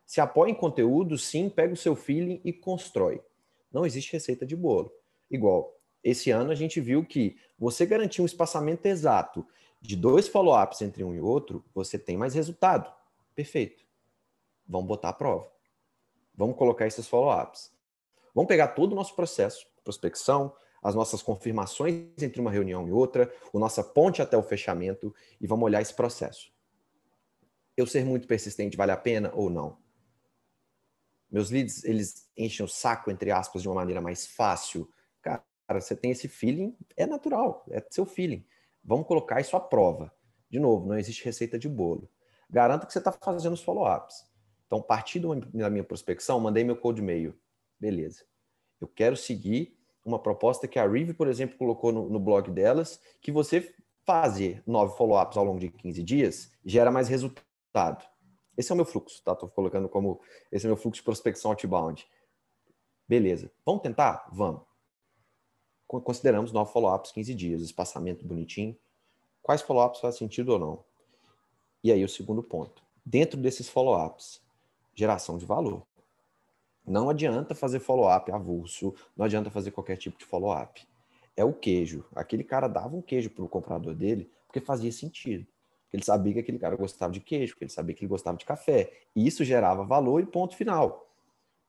Se 0.06 0.20
apoia 0.20 0.52
em 0.52 0.56
conteúdo, 0.56 1.18
sim, 1.18 1.50
pega 1.50 1.74
o 1.74 1.78
seu 1.78 1.96
feeling 1.96 2.42
e 2.44 2.52
constrói. 2.52 3.22
Não 3.72 3.86
existe 3.86 4.14
receita 4.14 4.46
de 4.46 4.56
bolo. 4.56 4.92
Igual, 5.30 5.80
esse 6.04 6.32
ano 6.32 6.52
a 6.52 6.56
gente 6.56 6.82
viu 6.82 7.06
que 7.06 7.38
você 7.58 7.86
garantir 7.86 8.22
um 8.22 8.26
espaçamento 8.26 8.86
exato 8.86 9.46
de 9.82 9.96
dois 9.96 10.28
follow-ups 10.28 10.82
entre 10.82 11.04
um 11.04 11.14
e 11.14 11.20
outro, 11.20 11.64
você 11.74 11.98
tem 11.98 12.18
mais 12.18 12.34
resultado. 12.34 12.92
Perfeito. 13.36 13.86
Vamos 14.68 14.88
botar 14.88 15.10
a 15.10 15.14
prova. 15.14 15.50
Vamos 16.36 16.58
colocar 16.58 16.88
esses 16.88 17.08
follow-ups. 17.08 17.72
Vamos 18.34 18.48
pegar 18.48 18.70
todo 18.70 18.94
o 18.94 18.96
nosso 18.96 19.16
processo, 19.16 19.68
prospecção, 19.84 20.54
as 20.82 20.96
nossas 20.96 21.22
confirmações 21.22 22.22
entre 22.22 22.40
uma 22.40 22.52
reunião 22.52 22.88
e 22.88 22.92
outra, 22.92 23.32
a 23.54 23.60
nossa 23.60 23.84
ponte 23.84 24.22
até 24.22 24.38
o 24.38 24.44
fechamento 24.44 25.14
e 25.40 25.48
vamos 25.48 25.66
olhar 25.66 25.82
esse 25.82 25.94
processo. 25.94 26.52
Eu 27.76 27.86
ser 27.86 28.04
muito 28.06 28.28
persistente 28.28 28.78
vale 28.78 28.92
a 28.92 28.98
pena 28.98 29.32
ou 29.34 29.50
não? 29.50 29.78
Meus 31.32 31.52
leads, 31.52 31.84
eles 31.84 32.30
enchem 32.36 32.66
o 32.66 32.70
saco, 32.70 33.12
entre 33.12 33.32
aspas, 33.32 33.62
de 33.62 33.68
uma 33.68 33.76
maneira 33.76 34.02
mais 34.02 34.26
fácil. 34.26 34.90
Cara, 35.22 35.44
você 35.80 35.96
tem 35.96 36.12
esse 36.12 36.28
feeling, 36.28 36.76
é 36.98 37.06
natural, 37.06 37.64
é 37.70 37.86
seu 37.90 38.06
feeling. 38.06 38.46
Vamos 38.84 39.08
colocar 39.08 39.40
isso 39.40 39.56
à 39.56 39.60
prova. 39.60 40.12
De 40.50 40.60
novo, 40.60 40.88
não 40.88 40.98
existe 40.98 41.24
receita 41.24 41.60
de 41.60 41.70
bolo. 41.70 42.10
Garanto 42.50 42.88
que 42.88 42.94
você 42.94 42.98
está 43.00 43.12
fazendo 43.12 43.54
os 43.54 43.62
follow-ups. 43.62 44.28
Então, 44.66 44.82
partindo 44.82 45.36
da 45.36 45.70
minha 45.70 45.84
prospecção, 45.84 46.40
mandei 46.40 46.64
meu 46.64 46.76
code 46.76 47.02
e-mail. 47.02 47.40
Beleza. 47.80 48.26
Eu 48.82 48.88
quero 48.88 49.16
seguir 49.16 49.79
uma 50.04 50.20
proposta 50.20 50.68
que 50.68 50.80
a 50.80 50.88
Rive, 50.88 51.14
por 51.14 51.28
exemplo, 51.28 51.58
colocou 51.58 51.92
no, 51.92 52.10
no 52.10 52.20
blog 52.20 52.50
delas, 52.52 53.02
que 53.22 53.32
você 53.32 53.74
fazer 54.06 54.64
nove 54.66 54.98
follow-ups 54.98 55.38
ao 55.38 55.44
longo 55.44 55.60
de 55.60 55.70
15 55.70 56.02
dias 56.04 56.52
gera 56.66 56.90
mais 56.90 57.08
resultado. 57.08 58.04
Esse 58.58 58.72
é 58.72 58.74
o 58.74 58.76
meu 58.76 58.86
fluxo, 58.86 59.24
tá? 59.24 59.34
Estou 59.34 59.48
colocando 59.50 59.88
como 59.88 60.20
esse 60.52 60.66
é 60.66 60.68
o 60.68 60.72
meu 60.72 60.78
fluxo 60.78 61.02
de 61.02 61.06
prospecção 61.06 61.52
outbound. 61.52 62.08
Beleza. 63.08 63.52
Vamos 63.66 63.82
tentar? 63.82 64.28
Vamos. 64.32 64.64
Consideramos 65.88 66.52
nove 66.52 66.72
follow-ups, 66.72 67.12
15 67.12 67.34
dias, 67.34 67.62
espaçamento 67.62 68.26
bonitinho. 68.26 68.78
Quais 69.42 69.62
follow-ups 69.62 70.00
faz 70.00 70.18
sentido 70.18 70.50
ou 70.50 70.60
não? 70.60 70.84
E 71.84 71.92
aí 71.92 72.04
o 72.04 72.10
segundo 72.10 72.44
ponto. 72.44 72.84
Dentro 73.06 73.40
desses 73.40 73.70
follow-ups, 73.70 74.42
geração 74.94 75.38
de 75.38 75.46
valor. 75.46 75.84
Não 76.90 77.08
adianta 77.08 77.54
fazer 77.54 77.80
follow-up 77.80 78.32
avulso, 78.32 78.96
não 79.16 79.24
adianta 79.24 79.52
fazer 79.52 79.70
qualquer 79.70 79.96
tipo 79.96 80.18
de 80.18 80.26
follow-up. 80.26 80.84
É 81.38 81.46
o 81.46 81.54
queijo. 81.54 82.04
Aquele 82.16 82.44
cara 82.44 82.68
dava 82.68 82.96
um 82.96 83.02
queijo 83.02 83.30
para 83.30 83.44
o 83.44 83.48
comprador 83.48 83.94
dele 83.94 84.28
porque 84.48 84.60
fazia 84.60 84.92
sentido. 84.92 85.46
Ele 85.94 86.04
sabia 86.04 86.34
que 86.34 86.40
aquele 86.40 86.58
cara 86.58 86.76
gostava 86.76 87.14
de 87.14 87.20
queijo, 87.20 87.56
ele 87.62 87.70
sabia 87.70 87.94
que 87.94 88.04
ele 88.04 88.10
gostava 88.10 88.38
de 88.38 88.44
café. 88.44 88.92
E 89.16 89.28
isso 89.28 89.44
gerava 89.44 89.84
valor 89.84 90.20
e 90.20 90.26
ponto 90.26 90.56
final. 90.56 91.08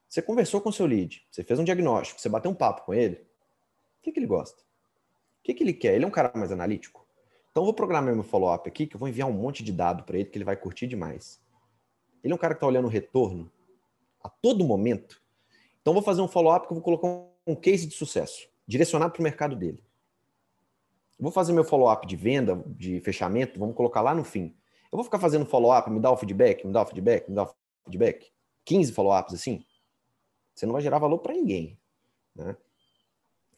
Você 0.08 0.22
conversou 0.22 0.58
com 0.58 0.72
seu 0.72 0.86
lead, 0.86 1.22
você 1.30 1.44
fez 1.44 1.60
um 1.60 1.64
diagnóstico, 1.64 2.18
você 2.18 2.30
bateu 2.30 2.50
um 2.50 2.54
papo 2.54 2.86
com 2.86 2.94
ele. 2.94 3.16
O 3.16 4.02
que, 4.02 4.12
que 4.12 4.18
ele 4.18 4.26
gosta? 4.26 4.62
O 4.62 5.42
que, 5.42 5.52
que 5.52 5.62
ele 5.62 5.74
quer? 5.74 5.96
Ele 5.96 6.04
é 6.06 6.08
um 6.08 6.10
cara 6.10 6.32
mais 6.34 6.50
analítico? 6.50 7.06
Então, 7.50 7.62
eu 7.62 7.66
vou 7.66 7.74
programar 7.74 8.14
meu 8.14 8.24
follow-up 8.24 8.66
aqui, 8.66 8.86
que 8.86 8.96
eu 8.96 8.98
vou 8.98 9.08
enviar 9.08 9.28
um 9.28 9.34
monte 9.34 9.62
de 9.62 9.70
dado 9.70 10.02
para 10.02 10.16
ele, 10.16 10.30
que 10.30 10.38
ele 10.38 10.44
vai 10.46 10.56
curtir 10.56 10.86
demais. 10.86 11.38
Ele 12.24 12.32
é 12.32 12.34
um 12.34 12.38
cara 12.38 12.54
que 12.54 12.58
está 12.58 12.66
olhando 12.66 12.86
o 12.86 12.90
retorno 12.90 13.52
a 14.22 14.28
todo 14.28 14.64
momento. 14.64 15.20
Então, 15.80 15.94
vou 15.94 16.02
fazer 16.02 16.20
um 16.20 16.28
follow-up 16.28 16.66
que 16.66 16.72
eu 16.72 16.76
vou 16.76 16.84
colocar 16.84 17.08
um 17.46 17.54
case 17.54 17.86
de 17.86 17.94
sucesso, 17.94 18.48
direcionado 18.66 19.12
para 19.12 19.20
o 19.20 19.24
mercado 19.24 19.56
dele. 19.56 19.82
Vou 21.18 21.30
fazer 21.30 21.52
meu 21.52 21.64
follow-up 21.64 22.06
de 22.06 22.16
venda, 22.16 22.62
de 22.66 23.00
fechamento, 23.00 23.58
vamos 23.58 23.74
colocar 23.74 24.00
lá 24.00 24.14
no 24.14 24.24
fim. 24.24 24.56
Eu 24.90 24.96
vou 24.96 25.04
ficar 25.04 25.18
fazendo 25.18 25.44
follow-up, 25.44 25.90
me 25.90 26.00
dá 26.00 26.10
o 26.10 26.16
feedback, 26.16 26.66
me 26.66 26.72
dá 26.72 26.82
o 26.82 26.86
feedback, 26.86 27.28
me 27.28 27.34
dá 27.34 27.44
o 27.44 27.54
feedback. 27.84 28.32
15 28.64 28.92
follow-ups 28.92 29.34
assim. 29.34 29.64
Você 30.54 30.66
não 30.66 30.72
vai 30.72 30.82
gerar 30.82 30.98
valor 30.98 31.18
para 31.18 31.34
ninguém. 31.34 31.78
Né? 32.34 32.56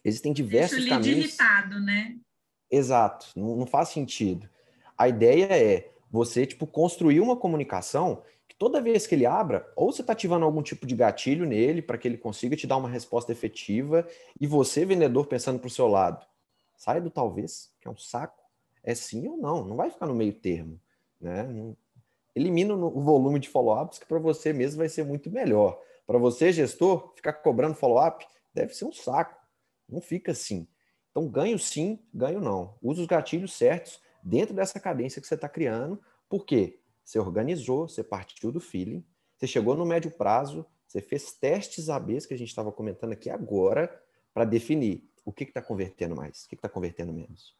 Existem 0.04 0.32
diversos 0.32 0.78
Deixa 0.78 0.94
o 0.94 0.98
lead 0.98 1.08
caminhos. 1.08 1.38
irritado, 1.38 1.80
né? 1.80 2.18
Exato, 2.70 3.26
não, 3.36 3.56
não 3.56 3.66
faz 3.66 3.90
sentido. 3.90 4.48
A 4.96 5.08
ideia 5.08 5.46
é 5.46 5.92
você 6.10 6.46
tipo 6.46 6.66
construir 6.66 7.20
uma 7.20 7.36
comunicação 7.36 8.22
toda 8.58 8.80
vez 8.80 9.06
que 9.06 9.14
ele 9.14 9.26
abra, 9.26 9.70
ou 9.76 9.92
você 9.92 10.00
está 10.00 10.12
ativando 10.12 10.44
algum 10.44 10.62
tipo 10.62 10.86
de 10.86 10.94
gatilho 10.94 11.46
nele 11.46 11.82
para 11.82 11.98
que 11.98 12.06
ele 12.06 12.16
consiga 12.16 12.56
te 12.56 12.66
dar 12.66 12.76
uma 12.76 12.88
resposta 12.88 13.32
efetiva, 13.32 14.06
e 14.40 14.46
você, 14.46 14.84
vendedor, 14.84 15.26
pensando 15.26 15.58
para 15.58 15.68
o 15.68 15.70
seu 15.70 15.88
lado, 15.88 16.24
sai 16.76 17.00
do 17.00 17.10
talvez, 17.10 17.72
que 17.80 17.88
é 17.88 17.90
um 17.90 17.96
saco, 17.96 18.42
é 18.82 18.94
sim 18.94 19.26
ou 19.28 19.36
não, 19.36 19.64
não 19.64 19.76
vai 19.76 19.90
ficar 19.90 20.06
no 20.06 20.14
meio 20.14 20.32
termo. 20.32 20.80
Né? 21.20 21.74
Elimina 22.34 22.74
o 22.74 23.00
volume 23.00 23.38
de 23.38 23.48
follow-ups, 23.48 23.98
que 23.98 24.06
para 24.06 24.18
você 24.18 24.52
mesmo 24.52 24.78
vai 24.78 24.88
ser 24.88 25.04
muito 25.04 25.30
melhor. 25.30 25.80
Para 26.06 26.18
você, 26.18 26.52
gestor, 26.52 27.12
ficar 27.14 27.34
cobrando 27.34 27.74
follow-up 27.74 28.26
deve 28.52 28.74
ser 28.74 28.84
um 28.84 28.92
saco. 28.92 29.40
Não 29.88 30.00
fica 30.00 30.32
assim. 30.32 30.66
Então, 31.10 31.28
ganho 31.28 31.58
sim, 31.58 31.98
ganho 32.12 32.40
não. 32.40 32.74
Usa 32.82 33.02
os 33.02 33.06
gatilhos 33.06 33.52
certos 33.52 34.00
dentro 34.22 34.54
dessa 34.54 34.80
cadência 34.80 35.20
que 35.20 35.28
você 35.28 35.34
está 35.34 35.48
criando. 35.48 36.00
Por 36.28 36.44
quê? 36.44 36.80
Você 37.04 37.18
organizou, 37.18 37.88
você 37.88 38.02
partiu 38.02 38.52
do 38.52 38.60
feeling, 38.60 39.04
você 39.36 39.46
chegou 39.46 39.76
no 39.76 39.84
médio 39.84 40.10
prazo, 40.10 40.64
Você 40.86 41.00
fez 41.00 41.32
testes 41.32 41.88
ABs 41.88 42.26
que 42.26 42.34
a 42.34 42.36
gente 42.36 42.48
estava 42.48 42.70
comentando 42.70 43.12
aqui 43.12 43.30
agora 43.30 43.88
para 44.34 44.44
definir 44.44 45.02
o 45.24 45.32
que 45.32 45.44
está 45.44 45.62
convertendo 45.62 46.14
mais, 46.14 46.44
o 46.44 46.48
que 46.48 46.54
está 46.54 46.68
convertendo 46.68 47.12
menos. 47.12 47.56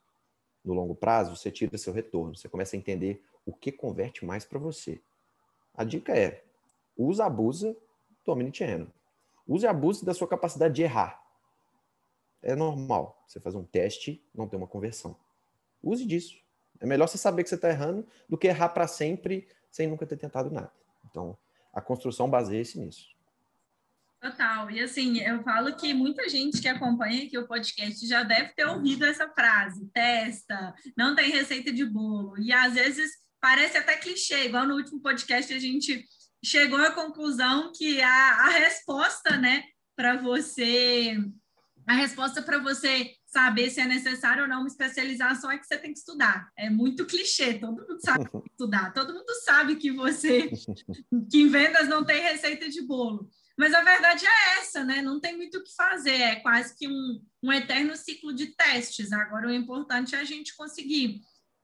No 0.62 0.74
longo 0.74 0.94
prazo, 0.94 1.34
você 1.34 1.50
tira 1.50 1.76
seu 1.78 1.92
retorno, 1.92 2.36
você 2.36 2.48
começa 2.48 2.76
a 2.76 2.78
entender 2.78 3.24
o 3.46 3.52
que 3.52 3.72
converte 3.72 4.24
mais 4.24 4.44
para 4.44 4.58
você. 4.58 5.00
A 5.74 5.82
dica 5.82 6.16
é: 6.16 6.44
usa, 6.96 7.24
abusa 7.24 7.76
do 8.24 8.32
omnichannel. 8.32 8.88
Use 9.48 9.64
e 9.64 9.68
abuse 9.68 10.04
da 10.04 10.14
sua 10.14 10.28
capacidade 10.28 10.74
de 10.74 10.82
errar. 10.82 11.20
É 12.42 12.54
normal 12.54 13.24
você 13.26 13.40
fazer 13.40 13.56
um 13.56 13.64
teste 13.64 14.22
não 14.34 14.48
ter 14.48 14.56
uma 14.56 14.66
conversão. 14.66 15.16
Use 15.82 16.06
disso. 16.06 16.40
É 16.82 16.86
melhor 16.86 17.08
você 17.08 17.16
saber 17.16 17.44
que 17.44 17.48
você 17.48 17.54
está 17.54 17.68
errando 17.68 18.04
do 18.28 18.36
que 18.36 18.48
errar 18.48 18.70
para 18.70 18.88
sempre 18.88 19.46
sem 19.70 19.86
nunca 19.86 20.04
ter 20.04 20.16
tentado 20.16 20.50
nada. 20.50 20.72
Então, 21.08 21.38
a 21.72 21.80
construção 21.80 22.28
baseia-se 22.28 22.78
nisso. 22.78 23.06
Total. 24.20 24.68
E 24.70 24.80
assim, 24.80 25.18
eu 25.20 25.42
falo 25.44 25.74
que 25.76 25.94
muita 25.94 26.28
gente 26.28 26.60
que 26.60 26.68
acompanha 26.68 27.24
aqui 27.24 27.38
o 27.38 27.46
podcast 27.46 28.06
já 28.06 28.24
deve 28.24 28.52
ter 28.54 28.64
ouvido 28.66 29.04
essa 29.04 29.28
frase: 29.28 29.88
testa, 29.92 30.74
não 30.96 31.14
tem 31.14 31.30
receita 31.30 31.72
de 31.72 31.84
bolo. 31.84 32.36
E 32.38 32.52
às 32.52 32.74
vezes 32.74 33.12
parece 33.40 33.78
até 33.78 33.96
clichê, 33.96 34.46
igual 34.46 34.66
no 34.66 34.74
último 34.74 35.00
podcast 35.00 35.52
a 35.52 35.58
gente 35.58 36.04
chegou 36.44 36.80
à 36.80 36.90
conclusão 36.90 37.72
que 37.72 38.02
a, 38.02 38.08
a 38.08 38.48
resposta, 38.50 39.36
né, 39.36 39.64
para 39.96 40.16
você, 40.16 41.16
a 41.86 41.94
resposta 41.94 42.42
para 42.42 42.58
você 42.58 43.14
saber 43.26 43.70
se 43.70 43.80
é 43.80 43.86
necessário 43.86 44.42
ou 44.42 44.48
não 44.48 44.60
uma 44.60 44.68
especialização 44.68 45.50
é 45.50 45.58
que 45.58 45.66
você 45.66 45.78
tem 45.78 45.92
que 45.92 45.98
estudar. 45.98 46.50
É 46.56 46.68
muito 46.70 47.06
clichê, 47.06 47.54
todo 47.54 47.86
mundo 47.86 48.00
sabe 48.00 48.28
estudar, 48.50 48.92
todo 48.92 49.14
mundo 49.14 49.32
sabe 49.44 49.76
que 49.76 49.90
você, 49.90 50.50
que 51.30 51.40
em 51.40 51.48
vendas 51.48 51.88
não 51.88 52.04
tem 52.04 52.22
receita 52.22 52.68
de 52.68 52.82
bolo. 52.82 53.28
Mas 53.56 53.74
a 53.74 53.82
verdade 53.82 54.24
é 54.24 54.58
essa, 54.60 54.84
né? 54.84 55.02
Não 55.02 55.20
tem 55.20 55.36
muito 55.36 55.58
o 55.58 55.64
que 55.64 55.74
fazer, 55.74 56.20
é 56.20 56.36
quase 56.36 56.76
que 56.76 56.88
um, 56.88 57.22
um 57.42 57.52
eterno 57.52 57.96
ciclo 57.96 58.32
de 58.32 58.46
testes. 58.46 59.12
Agora, 59.12 59.48
o 59.48 59.52
importante 59.52 60.14
é 60.14 60.18
a 60.18 60.24
gente 60.24 60.56
conseguir 60.56 61.20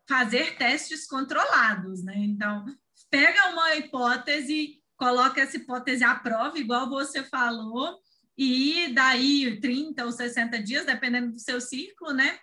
fazer 0.07 0.57
testes 0.57 1.07
controlados, 1.07 2.03
né? 2.03 2.15
Então, 2.17 2.65
pega 3.11 3.51
uma 3.51 3.77
hipótese, 3.77 4.83
coloca 4.97 5.41
essa 5.41 5.57
hipótese 5.57 6.05
à 6.05 6.15
prova, 6.15 6.59
igual 6.59 6.89
você 6.89 7.23
falou, 7.23 7.99
e 8.39 8.93
daí 8.95 9.61
30 9.61 10.05
ou 10.05 10.13
60 10.13 10.63
dias, 10.63 10.87
dependendo 10.87 11.33
do 11.33 11.41
seu 11.41 11.61
ciclo, 11.61 12.13
né? 12.13 12.39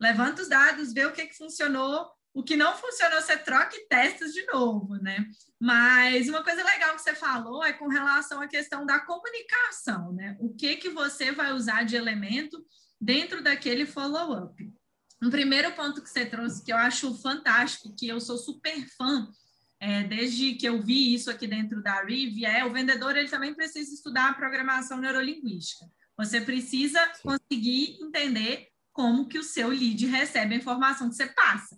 Levanta 0.00 0.42
os 0.42 0.48
dados, 0.48 0.92
vê 0.92 1.04
o 1.04 1.12
que, 1.12 1.26
que 1.26 1.36
funcionou, 1.36 2.08
o 2.32 2.42
que 2.42 2.56
não 2.56 2.76
funcionou, 2.76 3.20
você 3.20 3.36
troca 3.36 3.76
e 3.76 3.86
testa 3.88 4.28
de 4.28 4.46
novo, 4.46 4.94
né? 4.96 5.26
Mas 5.60 6.28
uma 6.28 6.44
coisa 6.44 6.62
legal 6.62 6.94
que 6.94 7.02
você 7.02 7.14
falou 7.14 7.64
é 7.64 7.72
com 7.72 7.88
relação 7.88 8.40
à 8.40 8.46
questão 8.46 8.86
da 8.86 9.00
comunicação, 9.00 10.12
né? 10.12 10.36
O 10.38 10.54
que 10.54 10.76
que 10.76 10.90
você 10.90 11.32
vai 11.32 11.52
usar 11.52 11.84
de 11.84 11.96
elemento 11.96 12.64
dentro 13.00 13.42
daquele 13.42 13.84
follow-up. 13.84 14.54
Um 15.22 15.30
primeiro 15.30 15.72
ponto 15.72 16.02
que 16.02 16.08
você 16.08 16.24
trouxe 16.24 16.64
que 16.64 16.72
eu 16.72 16.76
acho 16.76 17.20
fantástico, 17.20 17.94
que 17.96 18.08
eu 18.08 18.20
sou 18.20 18.38
super 18.38 18.86
fã, 18.96 19.28
é, 19.80 20.02
desde 20.04 20.54
que 20.54 20.66
eu 20.66 20.80
vi 20.82 21.14
isso 21.14 21.30
aqui 21.30 21.46
dentro 21.46 21.82
da 21.82 22.02
Riv, 22.02 22.44
é 22.44 22.64
o 22.64 22.72
vendedor 22.72 23.16
ele 23.16 23.28
também 23.28 23.54
precisa 23.54 23.92
estudar 23.92 24.30
a 24.30 24.34
programação 24.34 24.98
neurolinguística. 24.98 25.84
Você 26.16 26.40
precisa 26.40 27.00
Sim. 27.14 27.22
conseguir 27.22 27.98
entender 28.00 28.68
como 28.92 29.28
que 29.28 29.38
o 29.38 29.42
seu 29.42 29.68
lead 29.68 30.06
recebe 30.06 30.54
a 30.54 30.58
informação 30.58 31.08
que 31.08 31.16
você 31.16 31.26
passa. 31.26 31.76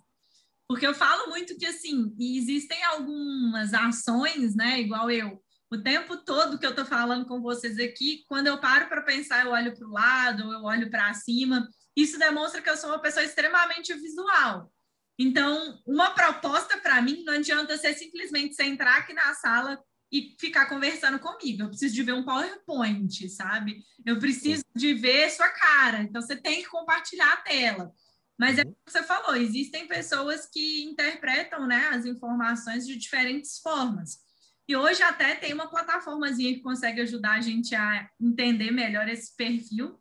Porque 0.67 0.85
eu 0.85 0.93
falo 0.93 1.29
muito 1.29 1.57
que, 1.57 1.65
assim, 1.65 2.13
existem 2.19 2.83
algumas 2.83 3.73
ações, 3.73 4.55
né, 4.55 4.79
igual 4.81 5.09
eu, 5.09 5.41
o 5.71 5.77
tempo 5.77 6.17
todo 6.17 6.57
que 6.59 6.65
eu 6.65 6.69
estou 6.69 6.85
falando 6.85 7.25
com 7.25 7.41
vocês 7.41 7.79
aqui, 7.79 8.23
quando 8.27 8.47
eu 8.47 8.57
paro 8.57 8.87
para 8.87 9.01
pensar, 9.01 9.45
eu 9.45 9.51
olho 9.51 9.75
para 9.75 9.87
o 9.87 9.91
lado, 9.91 10.53
eu 10.53 10.63
olho 10.63 10.89
para 10.89 11.13
cima, 11.13 11.67
isso 11.95 12.19
demonstra 12.19 12.61
que 12.61 12.69
eu 12.69 12.77
sou 12.77 12.89
uma 12.89 13.01
pessoa 13.01 13.25
extremamente 13.25 13.93
visual. 13.93 14.71
Então, 15.19 15.81
uma 15.85 16.11
proposta 16.11 16.77
para 16.77 17.01
mim 17.01 17.23
não 17.23 17.33
adianta 17.33 17.77
ser 17.77 17.93
simplesmente 17.95 18.55
você 18.55 18.63
entrar 18.63 18.97
aqui 18.97 19.13
na 19.13 19.33
sala 19.33 19.81
e 20.11 20.35
ficar 20.39 20.67
conversando 20.67 21.19
comigo. 21.19 21.63
Eu 21.63 21.69
preciso 21.69 21.95
de 21.95 22.03
ver 22.03 22.13
um 22.13 22.23
PowerPoint, 22.23 23.29
sabe? 23.29 23.83
Eu 24.05 24.19
preciso 24.19 24.63
de 24.75 24.93
ver 24.93 25.29
sua 25.31 25.49
cara. 25.49 26.01
Então, 26.03 26.21
você 26.21 26.35
tem 26.35 26.61
que 26.61 26.69
compartilhar 26.69 27.33
a 27.33 27.37
tela. 27.37 27.91
Mas 28.37 28.59
é 28.59 28.61
uhum. 28.61 28.69
o 28.69 28.75
que 28.85 28.91
você 28.91 29.03
falou, 29.03 29.35
existem 29.35 29.87
pessoas 29.87 30.45
que 30.45 30.83
interpretam 30.83 31.65
né, 31.65 31.87
as 31.87 32.05
informações 32.05 32.85
de 32.85 32.95
diferentes 32.95 33.57
formas. 33.59 34.19
E 34.67 34.75
hoje 34.75 35.01
até 35.01 35.33
tem 35.33 35.53
uma 35.53 35.69
plataformazinha 35.69 36.53
que 36.53 36.61
consegue 36.61 37.01
ajudar 37.01 37.35
a 37.35 37.41
gente 37.41 37.73
a 37.73 38.07
entender 38.19 38.69
melhor 38.69 39.07
esse 39.07 39.35
perfil, 39.35 39.97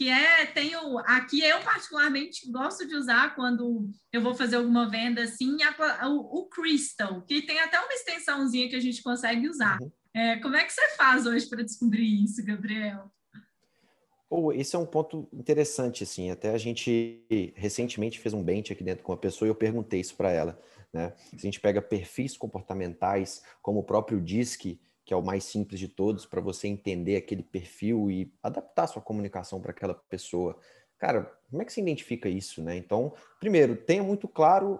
que 0.00 0.08
é, 0.08 0.46
tenho, 0.46 0.96
aqui 1.00 1.42
eu 1.42 1.60
particularmente 1.60 2.50
gosto 2.50 2.88
de 2.88 2.94
usar 2.94 3.34
quando 3.34 3.90
eu 4.10 4.22
vou 4.22 4.34
fazer 4.34 4.56
alguma 4.56 4.88
venda 4.88 5.24
assim, 5.24 5.58
a, 5.62 6.08
o, 6.08 6.38
o, 6.38 6.48
Crystal, 6.48 7.20
que 7.20 7.42
tem 7.42 7.60
até 7.60 7.78
uma 7.78 7.92
extensãozinha 7.92 8.66
que 8.70 8.76
a 8.76 8.80
gente 8.80 9.02
consegue 9.02 9.46
usar. 9.46 9.78
Uhum. 9.78 9.92
É, 10.14 10.36
como 10.38 10.56
é 10.56 10.64
que 10.64 10.72
você 10.72 10.88
faz 10.96 11.26
hoje 11.26 11.46
para 11.46 11.62
descobrir 11.62 12.24
isso, 12.24 12.42
Gabriel? 12.42 13.12
Oh, 14.30 14.50
esse 14.50 14.74
é 14.74 14.78
um 14.78 14.86
ponto 14.86 15.28
interessante, 15.34 16.02
assim. 16.02 16.30
Até 16.30 16.54
a 16.54 16.58
gente 16.58 17.22
recentemente 17.54 18.18
fez 18.18 18.32
um 18.32 18.42
bench 18.42 18.72
aqui 18.72 18.82
dentro 18.82 19.04
com 19.04 19.12
uma 19.12 19.18
pessoa 19.18 19.48
e 19.48 19.50
eu 19.50 19.54
perguntei 19.54 20.00
isso 20.00 20.16
para 20.16 20.30
ela. 20.30 20.58
Né? 20.94 21.12
Se 21.28 21.36
a 21.36 21.40
gente 21.40 21.60
pega 21.60 21.82
perfis 21.82 22.38
comportamentais, 22.38 23.42
como 23.60 23.80
o 23.80 23.84
próprio 23.84 24.18
DISC, 24.18 24.80
que 25.10 25.14
é 25.14 25.16
o 25.16 25.22
mais 25.22 25.42
simples 25.42 25.80
de 25.80 25.88
todos, 25.88 26.24
para 26.24 26.40
você 26.40 26.68
entender 26.68 27.16
aquele 27.16 27.42
perfil 27.42 28.08
e 28.12 28.32
adaptar 28.40 28.86
sua 28.86 29.02
comunicação 29.02 29.60
para 29.60 29.72
aquela 29.72 29.92
pessoa. 29.92 30.56
Cara, 31.00 31.36
como 31.50 31.60
é 31.60 31.64
que 31.64 31.72
se 31.72 31.80
identifica 31.80 32.28
isso, 32.28 32.62
né? 32.62 32.76
Então, 32.76 33.12
primeiro, 33.40 33.74
tenha 33.74 34.04
muito 34.04 34.28
claro 34.28 34.78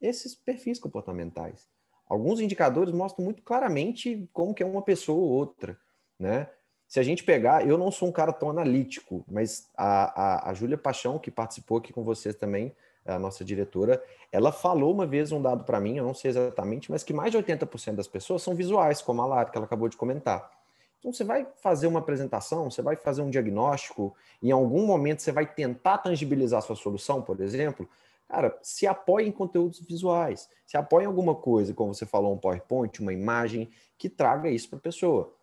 esses 0.00 0.36
perfis 0.36 0.78
comportamentais. 0.78 1.66
Alguns 2.08 2.38
indicadores 2.38 2.94
mostram 2.94 3.24
muito 3.24 3.42
claramente 3.42 4.30
como 4.32 4.54
que 4.54 4.62
é 4.62 4.66
uma 4.66 4.82
pessoa 4.82 5.18
ou 5.18 5.28
outra, 5.28 5.76
né? 6.16 6.48
se 6.86 7.00
a 7.00 7.02
gente 7.02 7.24
pegar, 7.24 7.66
eu 7.66 7.76
não 7.76 7.90
sou 7.90 8.08
um 8.08 8.12
cara 8.12 8.32
tão 8.32 8.50
analítico, 8.50 9.24
mas 9.26 9.68
a, 9.76 10.44
a, 10.44 10.50
a 10.50 10.54
Júlia 10.54 10.78
Paixão, 10.78 11.18
que 11.18 11.30
participou 11.30 11.78
aqui 11.78 11.92
com 11.92 12.04
vocês 12.04 12.36
também, 12.36 12.72
a 13.04 13.18
nossa 13.18 13.44
diretora, 13.44 14.02
ela 14.30 14.52
falou 14.52 14.92
uma 14.92 15.06
vez 15.06 15.32
um 15.32 15.42
dado 15.42 15.64
para 15.64 15.80
mim, 15.80 15.96
eu 15.96 16.04
não 16.04 16.14
sei 16.14 16.30
exatamente, 16.30 16.90
mas 16.90 17.02
que 17.02 17.12
mais 17.12 17.30
de 17.30 17.38
80% 17.38 17.94
das 17.94 18.06
pessoas 18.06 18.42
são 18.42 18.54
visuais, 18.54 19.02
como 19.02 19.20
a 19.22 19.26
Lara, 19.26 19.50
que 19.50 19.56
ela 19.56 19.66
acabou 19.66 19.88
de 19.88 19.96
comentar. 19.96 20.50
Então, 20.98 21.12
você 21.12 21.24
vai 21.24 21.46
fazer 21.56 21.88
uma 21.88 21.98
apresentação, 21.98 22.70
você 22.70 22.80
vai 22.80 22.94
fazer 22.94 23.22
um 23.22 23.30
diagnóstico, 23.30 24.14
em 24.40 24.52
algum 24.52 24.86
momento 24.86 25.20
você 25.20 25.32
vai 25.32 25.44
tentar 25.44 25.98
tangibilizar 25.98 26.58
a 26.58 26.62
sua 26.62 26.76
solução, 26.76 27.20
por 27.20 27.40
exemplo. 27.40 27.88
Cara, 28.28 28.56
se 28.62 28.86
apoie 28.86 29.26
em 29.26 29.32
conteúdos 29.32 29.80
visuais, 29.80 30.48
se 30.64 30.76
apoie 30.76 31.02
em 31.02 31.06
alguma 31.08 31.34
coisa, 31.34 31.74
como 31.74 31.92
você 31.92 32.06
falou, 32.06 32.32
um 32.32 32.38
PowerPoint, 32.38 33.00
uma 33.00 33.12
imagem, 33.12 33.68
que 33.98 34.08
traga 34.08 34.48
isso 34.48 34.70
para 34.70 34.78
a 34.78 34.82
pessoa. 34.82 35.34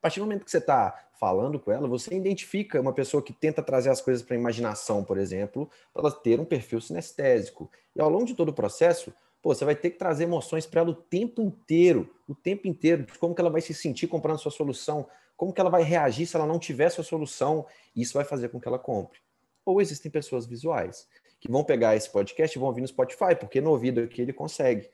A 0.00 0.08
partir 0.08 0.18
do 0.18 0.24
momento 0.24 0.46
que 0.46 0.50
você 0.50 0.56
está 0.56 0.98
falando 1.18 1.60
com 1.60 1.70
ela, 1.70 1.86
você 1.86 2.14
identifica 2.14 2.80
uma 2.80 2.94
pessoa 2.94 3.22
que 3.22 3.34
tenta 3.34 3.62
trazer 3.62 3.90
as 3.90 4.00
coisas 4.00 4.22
para 4.22 4.34
a 4.34 4.38
imaginação, 4.38 5.04
por 5.04 5.18
exemplo, 5.18 5.70
para 5.92 6.02
ela 6.02 6.10
ter 6.10 6.40
um 6.40 6.44
perfil 6.46 6.80
sinestésico. 6.80 7.70
E 7.94 8.00
ao 8.00 8.08
longo 8.08 8.24
de 8.24 8.34
todo 8.34 8.48
o 8.48 8.54
processo, 8.54 9.12
pô, 9.42 9.54
você 9.54 9.62
vai 9.62 9.76
ter 9.76 9.90
que 9.90 9.98
trazer 9.98 10.24
emoções 10.24 10.64
para 10.64 10.80
ela 10.80 10.90
o 10.90 10.94
tempo 10.94 11.42
inteiro, 11.42 12.08
o 12.26 12.34
tempo 12.34 12.66
inteiro, 12.66 13.04
de 13.04 13.18
como 13.18 13.34
que 13.34 13.42
ela 13.42 13.50
vai 13.50 13.60
se 13.60 13.74
sentir 13.74 14.06
comprando 14.06 14.38
sua 14.38 14.50
solução, 14.50 15.06
como 15.36 15.52
que 15.52 15.60
ela 15.60 15.68
vai 15.68 15.82
reagir 15.82 16.26
se 16.26 16.34
ela 16.34 16.46
não 16.46 16.58
tiver 16.58 16.88
sua 16.88 17.04
solução, 17.04 17.66
isso 17.94 18.14
vai 18.14 18.24
fazer 18.24 18.48
com 18.48 18.58
que 18.58 18.66
ela 18.66 18.78
compre. 18.78 19.18
Ou 19.66 19.82
existem 19.82 20.10
pessoas 20.10 20.46
visuais 20.46 21.06
que 21.38 21.50
vão 21.50 21.62
pegar 21.62 21.94
esse 21.94 22.08
podcast 22.08 22.56
e 22.56 22.58
vão 22.58 22.68
ouvir 22.68 22.80
no 22.80 22.88
Spotify, 22.88 23.34
porque 23.38 23.60
no 23.60 23.70
ouvido 23.70 24.00
aqui 24.00 24.22
ele 24.22 24.32
consegue, 24.32 24.88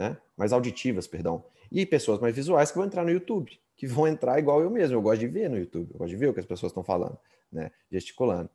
né? 0.00 0.16
Mais 0.36 0.52
auditivas, 0.52 1.06
perdão. 1.06 1.44
E 1.70 1.84
pessoas 1.84 2.18
mais 2.18 2.34
visuais 2.34 2.70
que 2.70 2.78
vão 2.78 2.86
entrar 2.86 3.04
no 3.04 3.10
YouTube 3.10 3.60
que 3.80 3.86
vão 3.86 4.06
entrar 4.06 4.38
igual 4.38 4.60
eu 4.60 4.68
mesmo. 4.68 4.94
Eu 4.94 5.00
gosto 5.00 5.20
de 5.20 5.26
ver 5.26 5.48
no 5.48 5.56
YouTube, 5.56 5.88
eu 5.90 5.96
gosto 5.96 6.10
de 6.10 6.16
ver 6.16 6.28
o 6.28 6.34
que 6.34 6.40
as 6.40 6.44
pessoas 6.44 6.68
estão 6.68 6.84
falando, 6.84 7.18
né? 7.50 7.70
Gesticulando. 7.90 8.50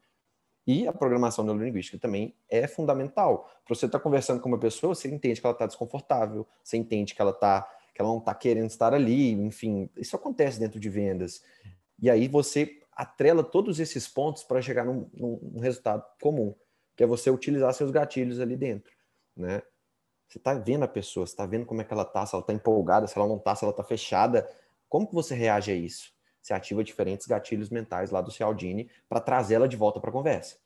E 0.67 0.87
a 0.87 0.93
programação 0.93 1.43
neurolinguística 1.43 1.97
também 1.97 2.35
é 2.47 2.67
fundamental. 2.67 3.51
Para 3.65 3.75
você 3.75 3.87
estar 3.87 3.97
tá 3.97 4.03
conversando 4.03 4.39
com 4.39 4.47
uma 4.47 4.59
pessoa, 4.59 4.93
você 4.93 5.07
entende 5.07 5.41
que 5.41 5.47
ela 5.47 5.53
está 5.55 5.65
desconfortável, 5.65 6.45
você 6.63 6.77
entende 6.77 7.15
que 7.15 7.21
ela 7.23 7.33
tá, 7.33 7.67
que 7.91 7.99
ela 7.99 8.11
não 8.11 8.19
está 8.19 8.35
querendo 8.35 8.69
estar 8.69 8.93
ali, 8.93 9.31
enfim, 9.31 9.89
isso 9.97 10.15
acontece 10.15 10.59
dentro 10.59 10.79
de 10.79 10.89
vendas. 10.91 11.43
E 11.99 12.07
aí 12.07 12.27
você 12.27 12.79
atrela 12.95 13.43
todos 13.43 13.79
esses 13.79 14.07
pontos 14.07 14.43
para 14.43 14.61
chegar 14.61 14.85
num, 14.85 15.09
num, 15.11 15.59
resultado 15.59 16.05
comum, 16.21 16.53
que 16.95 17.03
é 17.03 17.07
você 17.07 17.31
utilizar 17.31 17.73
seus 17.73 17.89
gatilhos 17.89 18.39
ali 18.39 18.55
dentro, 18.55 18.93
né? 19.35 19.63
Você 20.35 20.39
está 20.39 20.53
vendo 20.53 20.83
a 20.83 20.87
pessoa, 20.87 21.25
você 21.25 21.31
está 21.31 21.45
vendo 21.45 21.65
como 21.65 21.79
é 21.79 21.85
que 21.85 21.93
ela 21.93 22.03
está, 22.03 22.25
se 22.25 22.35
ela 22.35 22.41
está 22.41 22.51
empolgada, 22.51 23.07
se 23.07 23.17
ela 23.17 23.25
não 23.25 23.37
está, 23.37 23.55
se 23.55 23.63
ela 23.63 23.71
está 23.71 23.85
fechada, 23.85 24.45
como 24.89 25.07
que 25.07 25.13
você 25.13 25.33
reage 25.33 25.71
a 25.71 25.75
isso? 25.75 26.11
Você 26.41 26.53
ativa 26.53 26.83
diferentes 26.83 27.25
gatilhos 27.25 27.69
mentais 27.69 28.11
lá 28.11 28.19
do 28.19 28.29
Cialdini 28.29 28.89
para 29.07 29.21
trazê-la 29.21 29.65
de 29.65 29.77
volta 29.77 30.01
para 30.01 30.09
a 30.09 30.13
conversa. 30.13 30.57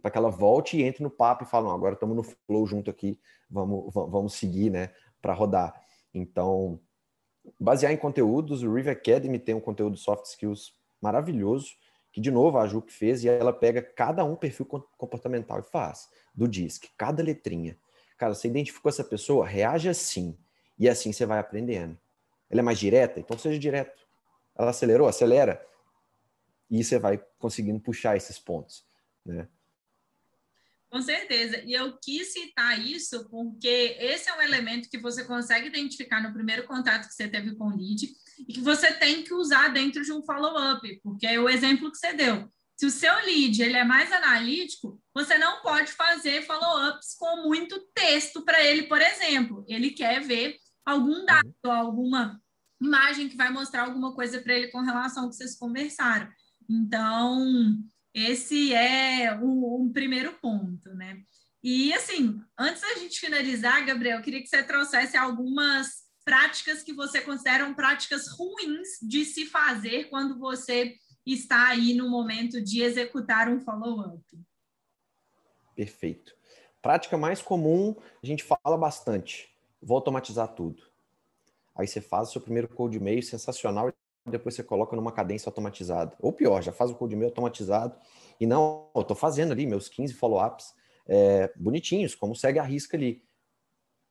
Para 0.00 0.10
que 0.10 0.16
ela 0.16 0.30
volte 0.30 0.78
e 0.78 0.82
entre 0.82 1.02
no 1.02 1.10
papo 1.10 1.44
e 1.44 1.46
fale, 1.46 1.66
não, 1.66 1.74
agora 1.74 1.92
estamos 1.92 2.16
no 2.16 2.22
flow 2.22 2.66
junto 2.66 2.90
aqui, 2.90 3.20
vamos, 3.50 3.92
vamos 3.92 4.32
seguir, 4.32 4.70
né, 4.70 4.88
para 5.20 5.34
rodar. 5.34 5.78
Então, 6.14 6.80
basear 7.60 7.92
em 7.92 7.98
conteúdos, 7.98 8.62
o 8.62 8.72
Rive 8.72 8.88
Academy 8.88 9.38
tem 9.38 9.54
um 9.54 9.60
conteúdo 9.60 9.94
soft 9.94 10.24
skills 10.24 10.72
maravilhoso, 11.02 11.74
que 12.10 12.20
de 12.20 12.30
novo 12.30 12.56
a 12.56 12.66
Ju 12.66 12.82
fez, 12.88 13.22
e 13.24 13.28
ela 13.28 13.52
pega 13.52 13.82
cada 13.82 14.24
um 14.24 14.34
perfil 14.34 14.64
comportamental 14.96 15.58
e 15.58 15.62
faz, 15.62 16.08
do 16.34 16.48
DISC, 16.48 16.88
cada 16.96 17.22
letrinha. 17.22 17.76
Cara, 18.22 18.36
você 18.36 18.46
identificou 18.46 18.88
essa 18.88 19.02
pessoa, 19.02 19.44
reage 19.44 19.88
assim, 19.88 20.38
e 20.78 20.88
assim 20.88 21.12
você 21.12 21.26
vai 21.26 21.40
aprendendo. 21.40 21.98
Ela 22.48 22.60
é 22.60 22.62
mais 22.62 22.78
direta, 22.78 23.18
então 23.18 23.36
seja 23.36 23.58
direto. 23.58 24.00
Ela 24.54 24.70
acelerou, 24.70 25.08
acelera. 25.08 25.60
E 26.70 26.84
você 26.84 27.00
vai 27.00 27.20
conseguindo 27.36 27.80
puxar 27.80 28.16
esses 28.16 28.38
pontos, 28.38 28.86
né? 29.26 29.48
Com 30.88 31.02
certeza. 31.02 31.64
E 31.64 31.72
eu 31.72 31.98
quis 31.98 32.32
citar 32.32 32.80
isso 32.80 33.28
porque 33.28 33.96
esse 33.98 34.30
é 34.30 34.36
um 34.36 34.42
elemento 34.42 34.88
que 34.88 34.98
você 34.98 35.24
consegue 35.24 35.66
identificar 35.66 36.22
no 36.22 36.32
primeiro 36.32 36.64
contato 36.68 37.08
que 37.08 37.14
você 37.14 37.26
teve 37.26 37.56
com 37.56 37.64
o 37.64 37.76
lead 37.76 38.08
e 38.46 38.52
que 38.52 38.60
você 38.60 38.92
tem 38.92 39.24
que 39.24 39.34
usar 39.34 39.70
dentro 39.70 40.00
de 40.04 40.12
um 40.12 40.22
follow-up, 40.22 41.00
porque 41.02 41.26
é 41.26 41.40
o 41.40 41.48
exemplo 41.48 41.90
que 41.90 41.98
você 41.98 42.12
deu. 42.12 42.48
Se 42.76 42.86
o 42.86 42.90
seu 42.90 43.14
lead 43.24 43.62
ele 43.62 43.76
é 43.76 43.84
mais 43.84 44.10
analítico, 44.10 45.00
você 45.14 45.38
não 45.38 45.62
pode 45.62 45.92
fazer 45.92 46.42
follow-ups 46.46 47.14
com 47.18 47.48
muito 47.48 47.78
texto 47.94 48.42
para 48.42 48.62
ele, 48.64 48.84
por 48.84 49.00
exemplo. 49.00 49.64
Ele 49.68 49.90
quer 49.90 50.20
ver 50.20 50.56
algum 50.84 51.24
dado, 51.24 51.54
alguma 51.64 52.40
imagem 52.80 53.28
que 53.28 53.36
vai 53.36 53.50
mostrar 53.50 53.84
alguma 53.84 54.14
coisa 54.14 54.40
para 54.40 54.54
ele 54.54 54.68
com 54.68 54.80
relação 54.80 55.24
ao 55.24 55.30
que 55.30 55.36
vocês 55.36 55.56
conversaram. 55.56 56.28
Então, 56.68 57.78
esse 58.14 58.74
é 58.74 59.34
um, 59.40 59.82
um 59.84 59.92
primeiro 59.92 60.32
ponto, 60.40 60.92
né? 60.94 61.22
E 61.62 61.92
assim, 61.94 62.40
antes 62.58 62.82
da 62.82 62.96
gente 62.96 63.20
finalizar, 63.20 63.86
Gabriel, 63.86 64.18
eu 64.18 64.22
queria 64.22 64.42
que 64.42 64.48
você 64.48 64.62
trouxesse 64.62 65.16
algumas 65.16 66.02
práticas 66.24 66.82
que 66.82 66.92
você 66.92 67.20
considera 67.20 67.72
práticas 67.74 68.28
ruins 68.28 68.88
de 69.00 69.24
se 69.24 69.46
fazer 69.46 70.08
quando 70.08 70.38
você 70.38 70.96
está 71.26 71.68
aí 71.68 71.94
no 71.94 72.08
momento 72.08 72.60
de 72.60 72.82
executar 72.82 73.48
um 73.48 73.60
follow-up. 73.60 74.22
Perfeito. 75.74 76.34
Prática 76.80 77.16
mais 77.16 77.40
comum, 77.40 77.94
a 78.22 78.26
gente 78.26 78.42
fala 78.42 78.76
bastante. 78.76 79.54
Vou 79.80 79.96
automatizar 79.96 80.48
tudo. 80.48 80.82
Aí 81.74 81.86
você 81.86 82.00
faz 82.00 82.28
o 82.28 82.32
seu 82.32 82.40
primeiro 82.40 82.68
code 82.68 82.96
e-mail 82.98 83.22
sensacional 83.22 83.92
depois 84.24 84.54
você 84.54 84.62
coloca 84.62 84.94
numa 84.94 85.12
cadência 85.12 85.48
automatizada. 85.48 86.16
Ou 86.20 86.32
pior, 86.32 86.62
já 86.62 86.72
faz 86.72 86.90
o 86.90 86.94
code 86.94 87.16
meio 87.16 87.28
automatizado 87.28 87.96
e 88.38 88.46
não, 88.46 88.88
eu 88.94 89.02
estou 89.02 89.16
fazendo 89.16 89.52
ali 89.52 89.66
meus 89.66 89.88
15 89.88 90.14
follow-ups 90.14 90.74
é, 91.06 91.52
bonitinhos, 91.56 92.14
como 92.14 92.34
segue 92.34 92.58
a 92.58 92.62
risca 92.62 92.96
ali, 92.96 93.24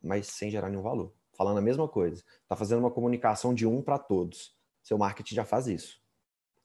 mas 0.03 0.27
sem 0.27 0.49
gerar 0.49 0.69
nenhum 0.69 0.81
valor. 0.81 1.13
Falando 1.33 1.59
a 1.59 1.61
mesma 1.61 1.87
coisa. 1.87 2.23
Está 2.43 2.55
fazendo 2.55 2.79
uma 2.79 2.91
comunicação 2.91 3.53
de 3.53 3.65
um 3.65 3.81
para 3.81 3.97
todos. 3.97 4.53
Seu 4.83 4.97
marketing 4.97 5.35
já 5.35 5.45
faz 5.45 5.67
isso. 5.67 6.00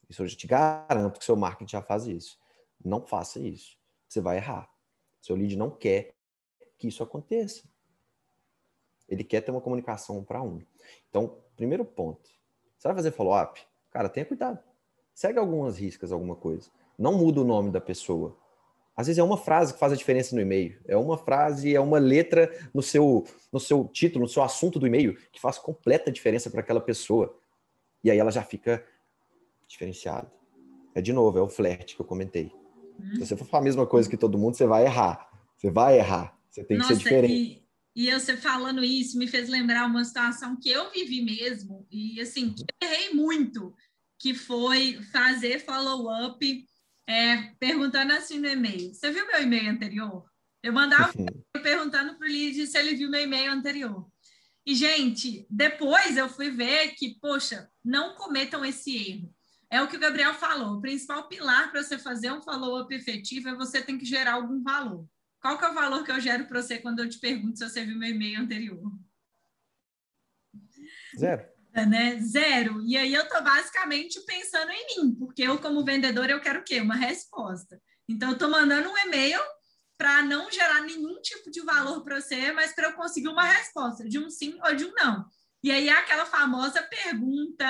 Isso 0.09 0.21
eu 0.21 0.27
já 0.27 0.35
te 0.35 0.47
garanto 0.47 1.19
que 1.19 1.25
seu 1.25 1.35
marketing 1.35 1.71
já 1.71 1.81
faz 1.81 2.07
isso. 2.07 2.39
Não 2.83 3.01
faça 3.01 3.39
isso. 3.39 3.77
Você 4.07 4.21
vai 4.21 4.37
errar. 4.37 4.69
Seu 5.21 5.35
lead 5.35 5.55
não 5.57 5.69
quer 5.69 6.15
que 6.77 6.87
isso 6.87 7.03
aconteça. 7.03 7.63
Ele 9.07 9.23
quer 9.23 9.41
ter 9.41 9.51
uma 9.51 9.61
comunicação 9.61 10.17
um 10.17 10.23
para 10.23 10.41
um. 10.41 10.61
Então, 11.09 11.37
primeiro 11.55 11.83
ponto 11.83 12.37
você 12.77 12.87
vai 12.87 12.95
fazer 12.95 13.11
follow-up? 13.11 13.59
Cara, 13.89 14.07
tenha 14.07 14.25
cuidado. 14.25 14.59
Segue 15.13 15.39
algumas 15.39 15.79
riscas, 15.79 16.11
alguma 16.11 16.35
coisa. 16.35 16.69
Não 16.97 17.13
muda 17.13 17.41
o 17.41 17.43
nome 17.43 17.71
da 17.71 17.81
pessoa. 17.81 18.37
Às 18.95 19.07
vezes 19.07 19.19
é 19.19 19.23
uma 19.23 19.37
frase 19.37 19.73
que 19.73 19.79
faz 19.79 19.91
a 19.91 19.95
diferença 19.95 20.35
no 20.35 20.41
e-mail. 20.41 20.79
É 20.85 20.95
uma 20.95 21.17
frase, 21.17 21.75
é 21.75 21.79
uma 21.79 21.97
letra 21.97 22.51
no 22.73 22.81
seu, 22.81 23.25
no 23.51 23.59
seu 23.59 23.85
título, 23.85 24.23
no 24.23 24.29
seu 24.29 24.43
assunto 24.43 24.79
do 24.79 24.85
e-mail, 24.85 25.15
que 25.31 25.39
faz 25.39 25.57
completa 25.57 26.11
diferença 26.11 26.49
para 26.49 26.61
aquela 26.61 26.81
pessoa. 26.81 27.35
E 28.03 28.11
aí 28.11 28.17
ela 28.17 28.31
já 28.31 28.43
fica 28.43 28.83
diferenciada. 29.67 30.31
É 30.95 31.01
de 31.01 31.13
novo, 31.13 31.37
é 31.37 31.41
o 31.41 31.49
flerte 31.49 31.95
que 31.95 32.01
eu 32.01 32.05
comentei. 32.05 32.51
Hum. 32.99 33.13
Se 33.13 33.19
você 33.19 33.37
for 33.37 33.45
falar 33.45 33.61
a 33.61 33.65
mesma 33.65 33.85
coisa 33.85 34.09
que 34.09 34.17
todo 34.17 34.37
mundo, 34.37 34.55
você 34.55 34.65
vai 34.65 34.85
errar. 34.85 35.29
Você 35.55 35.69
vai 35.69 35.97
errar. 35.97 36.37
Você 36.49 36.63
tem 36.63 36.77
Nossa, 36.77 36.89
que 36.89 36.95
ser 36.95 37.03
diferente. 37.03 37.67
E 37.95 38.11
você 38.11 38.37
falando 38.37 38.83
isso 38.83 39.17
me 39.17 39.27
fez 39.27 39.49
lembrar 39.49 39.87
uma 39.87 40.03
situação 40.03 40.55
que 40.55 40.69
eu 40.69 40.91
vivi 40.91 41.23
mesmo, 41.23 41.87
e 41.89 42.21
assim, 42.21 42.53
que 42.53 42.61
eu 42.61 42.87
errei 42.87 43.11
muito, 43.11 43.73
que 44.19 44.35
foi 44.35 45.01
fazer 45.11 45.59
follow-up 45.65 46.67
é, 47.07 47.37
perguntando 47.59 48.13
assim 48.13 48.37
no 48.37 48.47
e-mail. 48.47 48.93
Você 48.93 49.11
viu 49.11 49.25
meu 49.25 49.41
e-mail 49.41 49.71
anterior? 49.71 50.25
Eu 50.61 50.73
mandava 50.73 51.11
uhum. 51.17 51.61
perguntando 51.63 52.17
para 52.17 52.27
o 52.27 52.29
lead 52.29 52.67
se 52.67 52.77
ele 52.77 52.95
viu 52.95 53.09
meu 53.09 53.21
e-mail 53.21 53.51
anterior. 53.51 54.07
E, 54.65 54.75
gente, 54.75 55.47
depois 55.49 56.17
eu 56.17 56.27
fui 56.27 56.51
ver 56.51 56.89
que, 56.89 57.17
poxa, 57.19 57.67
não 57.83 58.15
cometam 58.15 58.65
esse 58.65 58.95
erro. 59.09 59.33
É 59.69 59.81
o 59.81 59.87
que 59.87 59.97
o 59.97 59.99
Gabriel 59.99 60.33
falou. 60.33 60.77
O 60.77 60.81
principal 60.81 61.27
pilar 61.27 61.71
para 61.71 61.83
você 61.83 61.97
fazer 61.97 62.31
um 62.31 62.41
follow-up 62.41 62.93
efetivo 62.93 63.49
é 63.49 63.55
você 63.55 63.81
tem 63.81 63.97
que 63.97 64.05
gerar 64.05 64.33
algum 64.33 64.63
valor. 64.63 65.07
Qual 65.41 65.57
que 65.57 65.65
é 65.65 65.69
o 65.69 65.73
valor 65.73 66.03
que 66.03 66.11
eu 66.11 66.19
gero 66.19 66.45
para 66.45 66.61
você 66.61 66.79
quando 66.79 66.99
eu 66.99 67.09
te 67.09 67.19
pergunto 67.19 67.57
se 67.57 67.69
você 67.69 67.85
viu 67.85 67.97
meu 67.97 68.09
e-mail 68.09 68.41
anterior? 68.41 68.91
Zero. 71.17 71.45
É, 71.73 71.85
né? 71.85 72.19
Zero. 72.19 72.81
E 72.85 72.97
aí 72.97 73.13
eu 73.13 73.23
estou 73.23 73.43
basicamente 73.43 74.19
pensando 74.21 74.71
em 74.71 74.87
mim, 74.87 75.15
porque 75.15 75.43
eu, 75.43 75.59
como 75.59 75.85
vendedor, 75.85 76.29
eu 76.29 76.41
quero 76.41 76.61
o 76.61 76.63
quê? 76.63 76.81
Uma 76.81 76.95
resposta. 76.95 77.79
Então, 78.09 78.29
eu 78.29 78.33
estou 78.33 78.49
mandando 78.49 78.89
um 78.89 78.97
e-mail 78.97 79.39
para 79.97 80.21
não 80.21 80.49
gerar 80.51 80.81
nenhum 80.81 81.19
tipo 81.21 81.51
de 81.51 81.61
valor 81.61 82.03
para 82.03 82.21
você, 82.21 82.51
mas 82.51 82.73
para 82.73 82.89
eu 82.89 82.93
conseguir 82.93 83.27
uma 83.27 83.43
resposta 83.43 84.07
de 84.07 84.17
um 84.17 84.29
sim 84.29 84.57
ou 84.63 84.75
de 84.75 84.85
um 84.85 84.93
não. 84.93 85.25
E 85.63 85.71
aí 85.71 85.89
é 85.89 85.93
aquela 85.93 86.25
famosa 86.25 86.81
pergunta, 86.83 87.65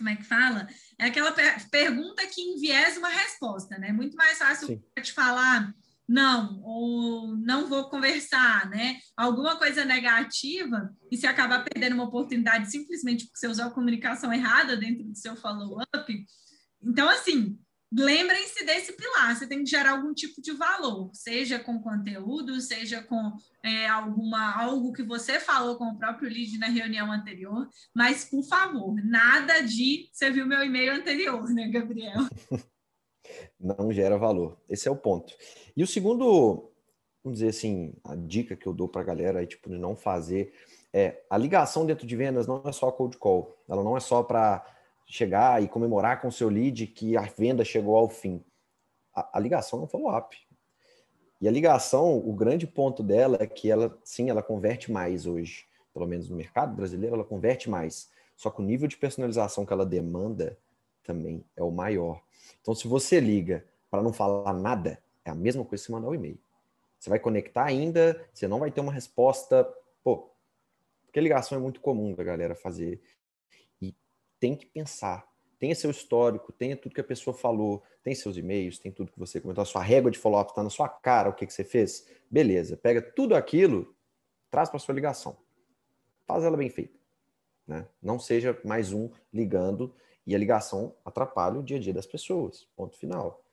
como 0.00 0.08
é 0.08 0.16
que 0.16 0.24
fala? 0.24 0.66
É 0.98 1.04
aquela 1.04 1.30
per 1.30 1.68
pergunta 1.70 2.26
que 2.26 2.40
enviesa 2.40 2.98
uma 2.98 3.10
resposta, 3.10 3.76
né? 3.76 3.92
Muito 3.92 4.16
mais 4.16 4.38
fácil 4.38 4.66
Sim. 4.66 4.82
te 5.02 5.12
falar 5.12 5.74
não, 6.08 6.60
ou 6.62 7.36
não 7.36 7.68
vou 7.68 7.88
conversar, 7.90 8.68
né? 8.70 8.98
Alguma 9.14 9.58
coisa 9.58 9.84
negativa 9.84 10.90
e 11.12 11.18
se 11.18 11.26
acabar 11.26 11.62
perdendo 11.62 11.92
uma 11.92 12.04
oportunidade 12.04 12.70
simplesmente 12.70 13.26
porque 13.26 13.38
você 13.38 13.46
usou 13.46 13.66
a 13.66 13.70
comunicação 13.70 14.32
errada 14.32 14.74
dentro 14.74 15.04
do 15.04 15.14
seu 15.14 15.36
follow-up. 15.36 16.26
Então, 16.82 17.08
assim, 17.10 17.58
lembrem-se 17.92 18.64
desse 18.64 18.92
pilar. 18.92 19.36
Você 19.36 19.46
tem 19.46 19.64
que 19.64 19.70
gerar 19.70 19.92
algum 19.92 20.14
tipo 20.14 20.40
de 20.40 20.52
valor, 20.52 21.10
seja 21.12 21.58
com 21.58 21.80
conteúdo, 21.80 22.60
seja 22.60 23.02
com 23.02 23.32
é, 23.62 23.86
alguma 23.88 24.54
algo 24.54 24.92
que 24.92 25.02
você 25.02 25.40
falou 25.40 25.76
com 25.76 25.86
o 25.86 25.98
próprio 25.98 26.28
lead 26.28 26.58
na 26.58 26.68
reunião 26.68 27.10
anterior. 27.10 27.68
Mas, 27.94 28.24
por 28.24 28.42
favor, 28.44 28.94
nada 29.04 29.60
de 29.60 30.08
você 30.12 30.30
viu 30.30 30.46
meu 30.46 30.62
e-mail 30.62 30.92
anterior, 30.92 31.48
né, 31.50 31.68
Gabriel? 31.68 32.20
não 33.58 33.92
gera 33.92 34.16
valor. 34.16 34.58
Esse 34.68 34.88
é 34.88 34.90
o 34.90 34.96
ponto. 34.96 35.34
E 35.76 35.82
o 35.82 35.86
segundo, 35.86 36.70
vamos 37.22 37.38
dizer 37.38 37.50
assim, 37.50 37.94
a 38.04 38.14
dica 38.14 38.56
que 38.56 38.66
eu 38.66 38.72
dou 38.72 38.88
para 38.88 39.02
a 39.02 39.04
galera, 39.04 39.42
é, 39.42 39.46
tipo, 39.46 39.68
de 39.68 39.78
não 39.78 39.96
fazer, 39.96 40.52
é 40.92 41.22
a 41.30 41.36
ligação 41.36 41.86
dentro 41.86 42.06
de 42.06 42.16
vendas 42.16 42.46
não 42.46 42.62
é 42.64 42.72
só 42.72 42.90
cold 42.90 43.16
call. 43.18 43.56
Ela 43.68 43.84
não 43.84 43.96
é 43.96 44.00
só 44.00 44.22
para 44.22 44.64
chegar 45.10 45.60
e 45.60 45.68
comemorar 45.68 46.20
com 46.20 46.30
seu 46.30 46.48
lead 46.48 46.86
que 46.86 47.16
a 47.16 47.22
venda 47.22 47.64
chegou 47.64 47.96
ao 47.96 48.08
fim. 48.08 48.42
A, 49.12 49.38
a 49.38 49.40
ligação 49.40 49.80
é 49.80 49.82
um 49.82 49.86
follow-up. 49.88 50.36
E 51.40 51.48
a 51.48 51.50
ligação, 51.50 52.18
o 52.18 52.32
grande 52.32 52.66
ponto 52.66 53.02
dela 53.02 53.36
é 53.40 53.46
que 53.46 53.70
ela, 53.70 53.98
sim, 54.04 54.30
ela 54.30 54.42
converte 54.42 54.92
mais 54.92 55.26
hoje. 55.26 55.66
Pelo 55.92 56.06
menos 56.06 56.28
no 56.28 56.36
mercado 56.36 56.76
brasileiro, 56.76 57.16
ela 57.16 57.24
converte 57.24 57.68
mais. 57.68 58.08
Só 58.36 58.50
que 58.50 58.60
o 58.60 58.64
nível 58.64 58.86
de 58.86 58.96
personalização 58.96 59.66
que 59.66 59.72
ela 59.72 59.84
demanda 59.84 60.56
também 61.02 61.44
é 61.56 61.62
o 61.62 61.72
maior. 61.72 62.22
Então, 62.60 62.74
se 62.74 62.86
você 62.86 63.18
liga 63.18 63.64
para 63.90 64.02
não 64.02 64.12
falar 64.12 64.52
nada, 64.52 65.02
é 65.24 65.30
a 65.30 65.34
mesma 65.34 65.64
coisa 65.64 65.82
que 65.82 65.86
você 65.86 65.92
mandar 65.92 66.08
o 66.08 66.10
um 66.12 66.14
e-mail. 66.14 66.38
Você 66.98 67.10
vai 67.10 67.18
conectar 67.18 67.64
ainda, 67.64 68.24
você 68.32 68.46
não 68.46 68.60
vai 68.60 68.70
ter 68.70 68.80
uma 68.80 68.92
resposta. 68.92 69.68
Pô, 70.04 70.30
porque 71.06 71.20
ligação 71.20 71.58
é 71.58 71.60
muito 71.60 71.80
comum 71.80 72.14
da 72.14 72.22
galera 72.22 72.54
fazer. 72.54 73.00
Tem 74.40 74.56
que 74.56 74.66
pensar. 74.66 75.28
Tenha 75.58 75.74
seu 75.74 75.90
histórico, 75.90 76.52
tenha 76.52 76.74
tudo 76.74 76.94
que 76.94 77.00
a 77.00 77.04
pessoa 77.04 77.36
falou, 77.36 77.82
tem 78.02 78.14
seus 78.14 78.38
e-mails, 78.38 78.78
tem 78.78 78.90
tudo 78.90 79.12
que 79.12 79.18
você 79.18 79.38
comentou, 79.40 79.60
a 79.60 79.66
sua 79.66 79.82
régua 79.82 80.10
de 80.10 80.18
follow-up 80.18 80.50
está 80.50 80.62
na 80.62 80.70
sua 80.70 80.88
cara, 80.88 81.28
o 81.28 81.34
que, 81.34 81.46
que 81.46 81.52
você 81.52 81.62
fez. 81.62 82.08
Beleza, 82.30 82.78
pega 82.78 83.02
tudo 83.02 83.34
aquilo, 83.34 83.94
traz 84.50 84.70
para 84.70 84.78
sua 84.78 84.94
ligação. 84.94 85.36
Faz 86.26 86.44
ela 86.44 86.56
bem 86.56 86.70
feita. 86.70 86.98
Né? 87.66 87.86
Não 88.02 88.18
seja 88.18 88.58
mais 88.64 88.92
um 88.92 89.10
ligando 89.32 89.94
e 90.26 90.34
a 90.34 90.38
ligação 90.38 90.94
atrapalha 91.04 91.58
o 91.58 91.62
dia 91.62 91.76
a 91.76 91.80
dia 91.80 91.92
das 91.92 92.06
pessoas. 92.06 92.66
Ponto 92.74 92.96
final. 92.96 93.44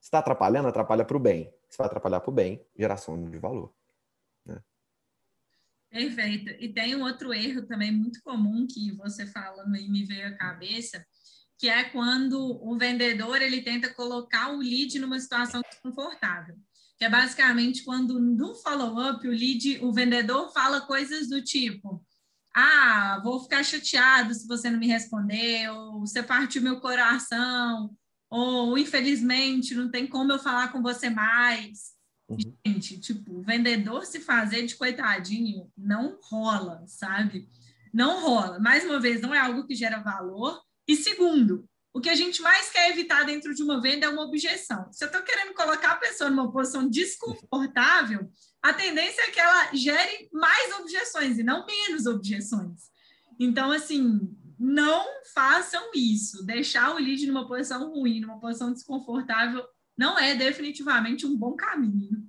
Se 0.00 0.08
está 0.08 0.18
atrapalhando, 0.18 0.66
atrapalha 0.66 1.04
para 1.04 1.16
o 1.16 1.20
bem. 1.20 1.52
Se 1.68 1.78
vai 1.78 1.86
atrapalhar 1.86 2.20
para 2.20 2.30
o 2.30 2.34
bem, 2.34 2.60
geração 2.76 3.30
de 3.30 3.38
valor. 3.38 3.72
Perfeito. 5.92 6.50
E 6.58 6.72
tem 6.72 6.96
um 6.96 7.02
outro 7.02 7.34
erro 7.34 7.66
também 7.66 7.92
muito 7.92 8.22
comum 8.22 8.66
que 8.66 8.90
você 8.92 9.26
falando 9.26 9.76
e 9.76 9.90
me 9.90 10.06
veio 10.06 10.28
à 10.28 10.32
cabeça, 10.38 11.04
que 11.58 11.68
é 11.68 11.84
quando 11.84 12.40
o 12.66 12.78
vendedor 12.78 13.42
ele 13.42 13.60
tenta 13.60 13.92
colocar 13.92 14.52
o 14.52 14.58
lead 14.58 14.98
numa 14.98 15.20
situação 15.20 15.60
desconfortável. 15.70 16.56
Que 16.96 17.04
é 17.04 17.10
basicamente 17.10 17.84
quando 17.84 18.18
no 18.18 18.54
follow-up 18.54 19.26
o 19.28 19.30
lead, 19.30 19.80
o 19.82 19.92
vendedor 19.92 20.50
fala 20.54 20.80
coisas 20.80 21.28
do 21.28 21.44
tipo: 21.44 22.02
ah, 22.56 23.20
vou 23.22 23.42
ficar 23.42 23.62
chateado 23.62 24.32
se 24.32 24.46
você 24.48 24.70
não 24.70 24.78
me 24.78 24.86
responder, 24.86 25.68
ou 25.70 26.00
você 26.00 26.22
partiu 26.22 26.62
meu 26.62 26.80
coração, 26.80 27.94
ou 28.30 28.78
infelizmente 28.78 29.74
não 29.74 29.90
tem 29.90 30.06
como 30.06 30.32
eu 30.32 30.38
falar 30.38 30.72
com 30.72 30.80
você 30.80 31.10
mais. 31.10 31.91
Uhum. 32.32 32.56
Gente, 32.66 33.00
tipo, 33.00 33.42
vendedor 33.42 34.04
se 34.04 34.20
fazer 34.20 34.66
de 34.66 34.76
coitadinho 34.76 35.70
não 35.76 36.18
rola, 36.22 36.84
sabe? 36.86 37.48
Não 37.92 38.20
rola. 38.20 38.58
Mais 38.58 38.84
uma 38.84 39.00
vez, 39.00 39.20
não 39.20 39.34
é 39.34 39.38
algo 39.38 39.66
que 39.66 39.74
gera 39.74 40.02
valor. 40.02 40.60
E 40.86 40.96
segundo, 40.96 41.68
o 41.92 42.00
que 42.00 42.08
a 42.08 42.14
gente 42.14 42.40
mais 42.40 42.70
quer 42.70 42.90
evitar 42.90 43.24
dentro 43.24 43.54
de 43.54 43.62
uma 43.62 43.80
venda 43.80 44.06
é 44.06 44.08
uma 44.08 44.24
objeção. 44.24 44.90
Se 44.90 45.04
eu 45.04 45.06
estou 45.06 45.22
querendo 45.22 45.54
colocar 45.54 45.92
a 45.92 45.96
pessoa 45.96 46.30
numa 46.30 46.50
posição 46.50 46.88
desconfortável, 46.88 48.30
a 48.62 48.72
tendência 48.72 49.22
é 49.22 49.30
que 49.30 49.40
ela 49.40 49.74
gere 49.74 50.28
mais 50.32 50.72
objeções 50.80 51.38
e 51.38 51.42
não 51.42 51.66
menos 51.66 52.06
objeções. 52.06 52.90
Então, 53.38 53.70
assim, 53.70 54.20
não 54.58 55.04
façam 55.34 55.90
isso. 55.94 56.46
Deixar 56.46 56.94
o 56.94 56.98
lead 56.98 57.26
numa 57.26 57.46
posição 57.46 57.90
ruim, 57.90 58.20
numa 58.20 58.40
posição 58.40 58.72
desconfortável, 58.72 59.64
não 59.96 60.18
é 60.18 60.34
definitivamente 60.34 61.26
um 61.26 61.36
bom 61.36 61.54
caminho. 61.54 62.26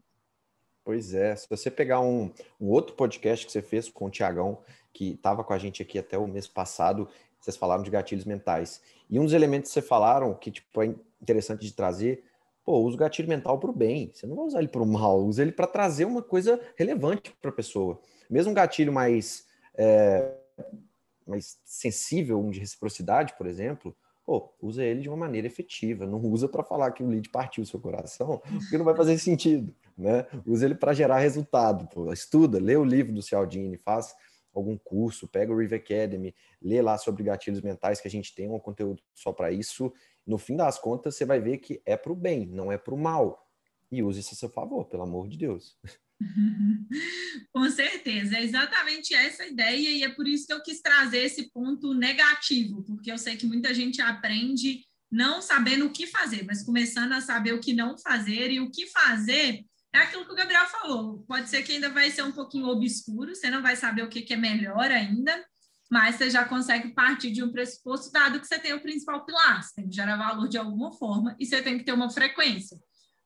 Pois 0.84 1.14
é, 1.14 1.36
se 1.36 1.50
você 1.50 1.72
pegar 1.72 2.02
um, 2.02 2.32
um 2.60 2.68
outro 2.68 2.96
podcast 2.96 3.46
que 3.46 3.52
você 3.52 3.62
fez 3.62 3.90
com 3.90 4.06
o 4.06 4.10
Tiagão, 4.10 4.62
que 4.92 5.12
estava 5.12 5.44
com 5.44 5.54
a 5.54 5.58
gente 5.58 5.82
aqui 5.82 5.98
até 5.98 6.18
o 6.18 6.28
mês 6.28 6.48
passado, 6.48 7.08
vocês 7.40 7.56
falaram 7.56 7.84
de 7.84 7.90
gatilhos 7.90 8.26
mentais. 8.26 8.82
E 9.10 9.20
um 9.20 9.24
dos 9.24 9.34
elementos 9.34 9.70
que 9.70 9.74
vocês 9.74 9.88
falaram, 9.88 10.34
que 10.34 10.52
tipo, 10.52 10.82
é 10.82 10.94
interessante 11.22 11.62
de 11.62 11.74
trazer, 11.74 12.24
pô, 12.66 12.80
usa 12.80 12.96
o 12.96 13.00
gatilho 13.00 13.30
mental 13.30 13.60
para 13.60 13.70
o 13.70 13.74
bem. 13.74 14.12
Você 14.14 14.28
não 14.28 14.36
vai 14.36 14.46
usar 14.46 14.60
ele 14.60 14.68
para 14.68 14.82
o 14.82 14.86
mal, 14.86 15.20
usa 15.26 15.42
ele 15.42 15.52
para 15.52 15.68
trazer 15.68 16.06
uma 16.06 16.22
coisa 16.22 16.60
relevante 16.76 17.36
para 17.42 17.50
a 17.50 17.54
pessoa. 17.54 18.00
Mesmo 18.30 18.52
um 18.52 18.56
gatilho 18.56 18.92
mais, 18.92 19.46
é, 19.76 20.34
mais 21.26 21.60
sensível, 21.64 22.40
um 22.40 22.50
de 22.50 22.60
reciprocidade, 22.60 23.34
por 23.38 23.48
exemplo, 23.48 23.96
pô, 24.26 24.54
usa 24.62 24.84
ele 24.84 25.02
de 25.02 25.10
uma 25.10 25.18
maneira 25.18 25.48
efetiva. 25.48 26.06
Não 26.06 26.20
usa 26.20 26.48
para 26.48 26.64
falar 26.64 26.92
que 26.92 27.04
o 27.04 27.08
lead 27.08 27.30
partiu 27.30 27.64
o 27.64 27.68
seu 27.68 27.80
coração, 27.80 28.42
porque 28.60 28.78
não 28.78 28.86
vai 28.86 28.96
fazer 28.96 29.18
sentido. 29.18 29.74
Né? 29.98 30.26
Usa 30.46 30.66
ele 30.66 30.76
para 30.76 30.94
gerar 30.94 31.20
resultado. 31.20 31.88
Pô. 31.88 32.12
Estuda, 32.12 32.60
lê 32.60 32.76
o 32.76 32.84
livro 32.84 33.14
do 33.14 33.22
Cialdini, 33.22 33.78
faz 33.78 34.16
algum 34.54 34.78
curso, 34.78 35.28
pega 35.28 35.52
o 35.52 35.58
Rive 35.58 35.76
Academy, 35.76 36.34
lê 36.62 36.82
lá 36.82 36.98
sobre 36.98 37.24
gatilhos 37.24 37.62
mentais, 37.62 38.00
que 38.00 38.08
a 38.08 38.12
gente 38.12 38.34
tem 38.36 38.50
um 38.50 38.60
conteúdo 38.60 39.02
só 39.14 39.34
para 39.34 39.52
isso. 39.52 39.92
No 40.26 40.38
fim 40.38 40.56
das 40.56 40.78
contas, 40.80 41.16
você 41.16 41.26
vai 41.26 41.40
ver 41.40 41.58
que 41.58 41.82
é 41.86 41.98
para 41.98 42.12
o 42.12 42.16
bem, 42.16 42.46
não 42.46 42.72
é 42.72 42.78
para 42.78 42.94
o 42.94 42.98
mal. 42.98 43.48
E 43.92 44.02
use 44.02 44.20
isso 44.20 44.34
a 44.34 44.38
seu 44.38 44.50
favor, 44.50 44.86
pelo 44.86 45.04
amor 45.04 45.28
de 45.28 45.38
Deus. 45.38 45.78
Com 47.52 47.70
certeza, 47.70 48.38
é 48.38 48.44
exatamente 48.44 49.14
essa 49.14 49.46
ideia, 49.46 49.90
e 49.90 50.04
é 50.04 50.10
por 50.10 50.28
isso 50.28 50.48
que 50.48 50.54
eu 50.54 50.62
quis 50.62 50.82
trazer 50.82 51.20
esse 51.20 51.52
ponto 51.52 51.94
negativo, 51.94 52.84
porque 52.84 53.12
eu 53.12 53.18
sei 53.18 53.36
que 53.36 53.46
muita 53.46 53.74
gente 53.74 54.02
aprende 54.02 54.86
não 55.12 55.42
sabendo 55.42 55.86
o 55.86 55.92
que 55.92 56.08
fazer, 56.08 56.44
mas 56.44 56.64
começando 56.64 57.14
a 57.14 57.22
saber 57.22 57.54
o 57.54 57.60
que 57.60 57.74
não 57.74 57.98
fazer 57.98 58.52
e 58.52 58.60
o 58.60 58.72
que 58.72 58.88
fazer 58.88 59.64
é 59.94 60.00
aquilo 60.00 60.26
que 60.26 60.32
o 60.32 60.36
Gabriel 60.36 60.66
falou. 60.68 61.24
Pode 61.28 61.50
ser 61.50 61.62
que 61.62 61.74
ainda 61.74 61.90
vai 61.90 62.10
ser 62.10 62.24
um 62.24 62.32
pouquinho 62.32 62.66
obscuro, 62.66 63.36
você 63.36 63.50
não 63.50 63.62
vai 63.62 63.76
saber 63.76 64.02
o 64.02 64.10
que, 64.10 64.24
que 64.24 64.34
é 64.34 64.38
melhor 64.38 64.90
ainda, 64.90 65.46
mas 65.92 66.16
você 66.16 66.32
já 66.32 66.44
consegue 66.44 66.96
partir 66.96 67.30
de 67.30 67.44
um 67.44 67.52
pressuposto 67.52 68.12
dado 68.12 68.40
que 68.40 68.48
você 68.48 68.58
tem 68.58 68.74
o 68.74 68.82
principal 68.82 69.24
pilar, 69.24 69.62
você 69.62 69.76
tem 69.76 69.88
que 69.88 69.96
gerar 69.96 70.18
valor 70.18 70.48
de 70.50 70.58
alguma 70.58 70.92
forma 70.92 71.36
e 71.40 71.46
você 71.46 71.62
tem 71.62 71.78
que 71.78 71.84
ter 71.84 71.94
uma 71.94 72.10
frequência, 72.10 72.76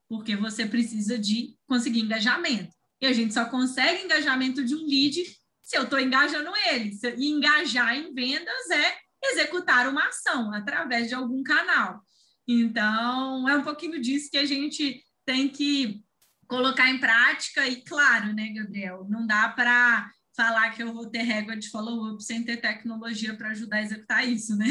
porque 0.09 0.35
você 0.35 0.65
precisa 0.65 1.17
de 1.17 1.55
conseguir 1.65 2.01
engajamento. 2.01 2.75
E 3.01 3.05
a 3.05 3.13
gente 3.13 3.33
só 3.33 3.45
consegue 3.45 4.03
engajamento 4.03 4.63
de 4.63 4.75
um 4.75 4.85
lead 4.85 5.23
se 5.61 5.77
eu 5.77 5.83
estou 5.83 5.99
engajando 5.99 6.51
ele. 6.71 6.91
E 7.17 7.29
engajar 7.29 7.95
em 7.95 8.13
vendas 8.13 8.69
é 8.71 8.97
executar 9.23 9.87
uma 9.87 10.07
ação 10.07 10.53
através 10.53 11.07
de 11.07 11.15
algum 11.15 11.43
canal. 11.43 12.01
Então, 12.47 13.47
é 13.49 13.57
um 13.57 13.63
pouquinho 13.63 14.01
disso 14.01 14.31
que 14.31 14.37
a 14.37 14.45
gente 14.45 15.03
tem 15.25 15.49
que 15.49 16.01
colocar 16.47 16.89
em 16.89 16.99
prática 16.99 17.67
e 17.67 17.83
claro, 17.83 18.33
né, 18.33 18.53
Gabriel, 18.53 19.05
não 19.09 19.27
dá 19.27 19.49
para 19.49 20.09
falar 20.33 20.71
que 20.71 20.81
eu 20.81 20.93
vou 20.93 21.09
ter 21.09 21.23
régua 21.23 21.57
de 21.57 21.69
follow-up 21.69 22.23
sem 22.23 22.43
ter 22.43 22.57
tecnologia 22.57 23.35
para 23.35 23.49
ajudar 23.49 23.77
a 23.77 23.83
executar 23.83 24.27
isso, 24.27 24.55
né? 24.55 24.67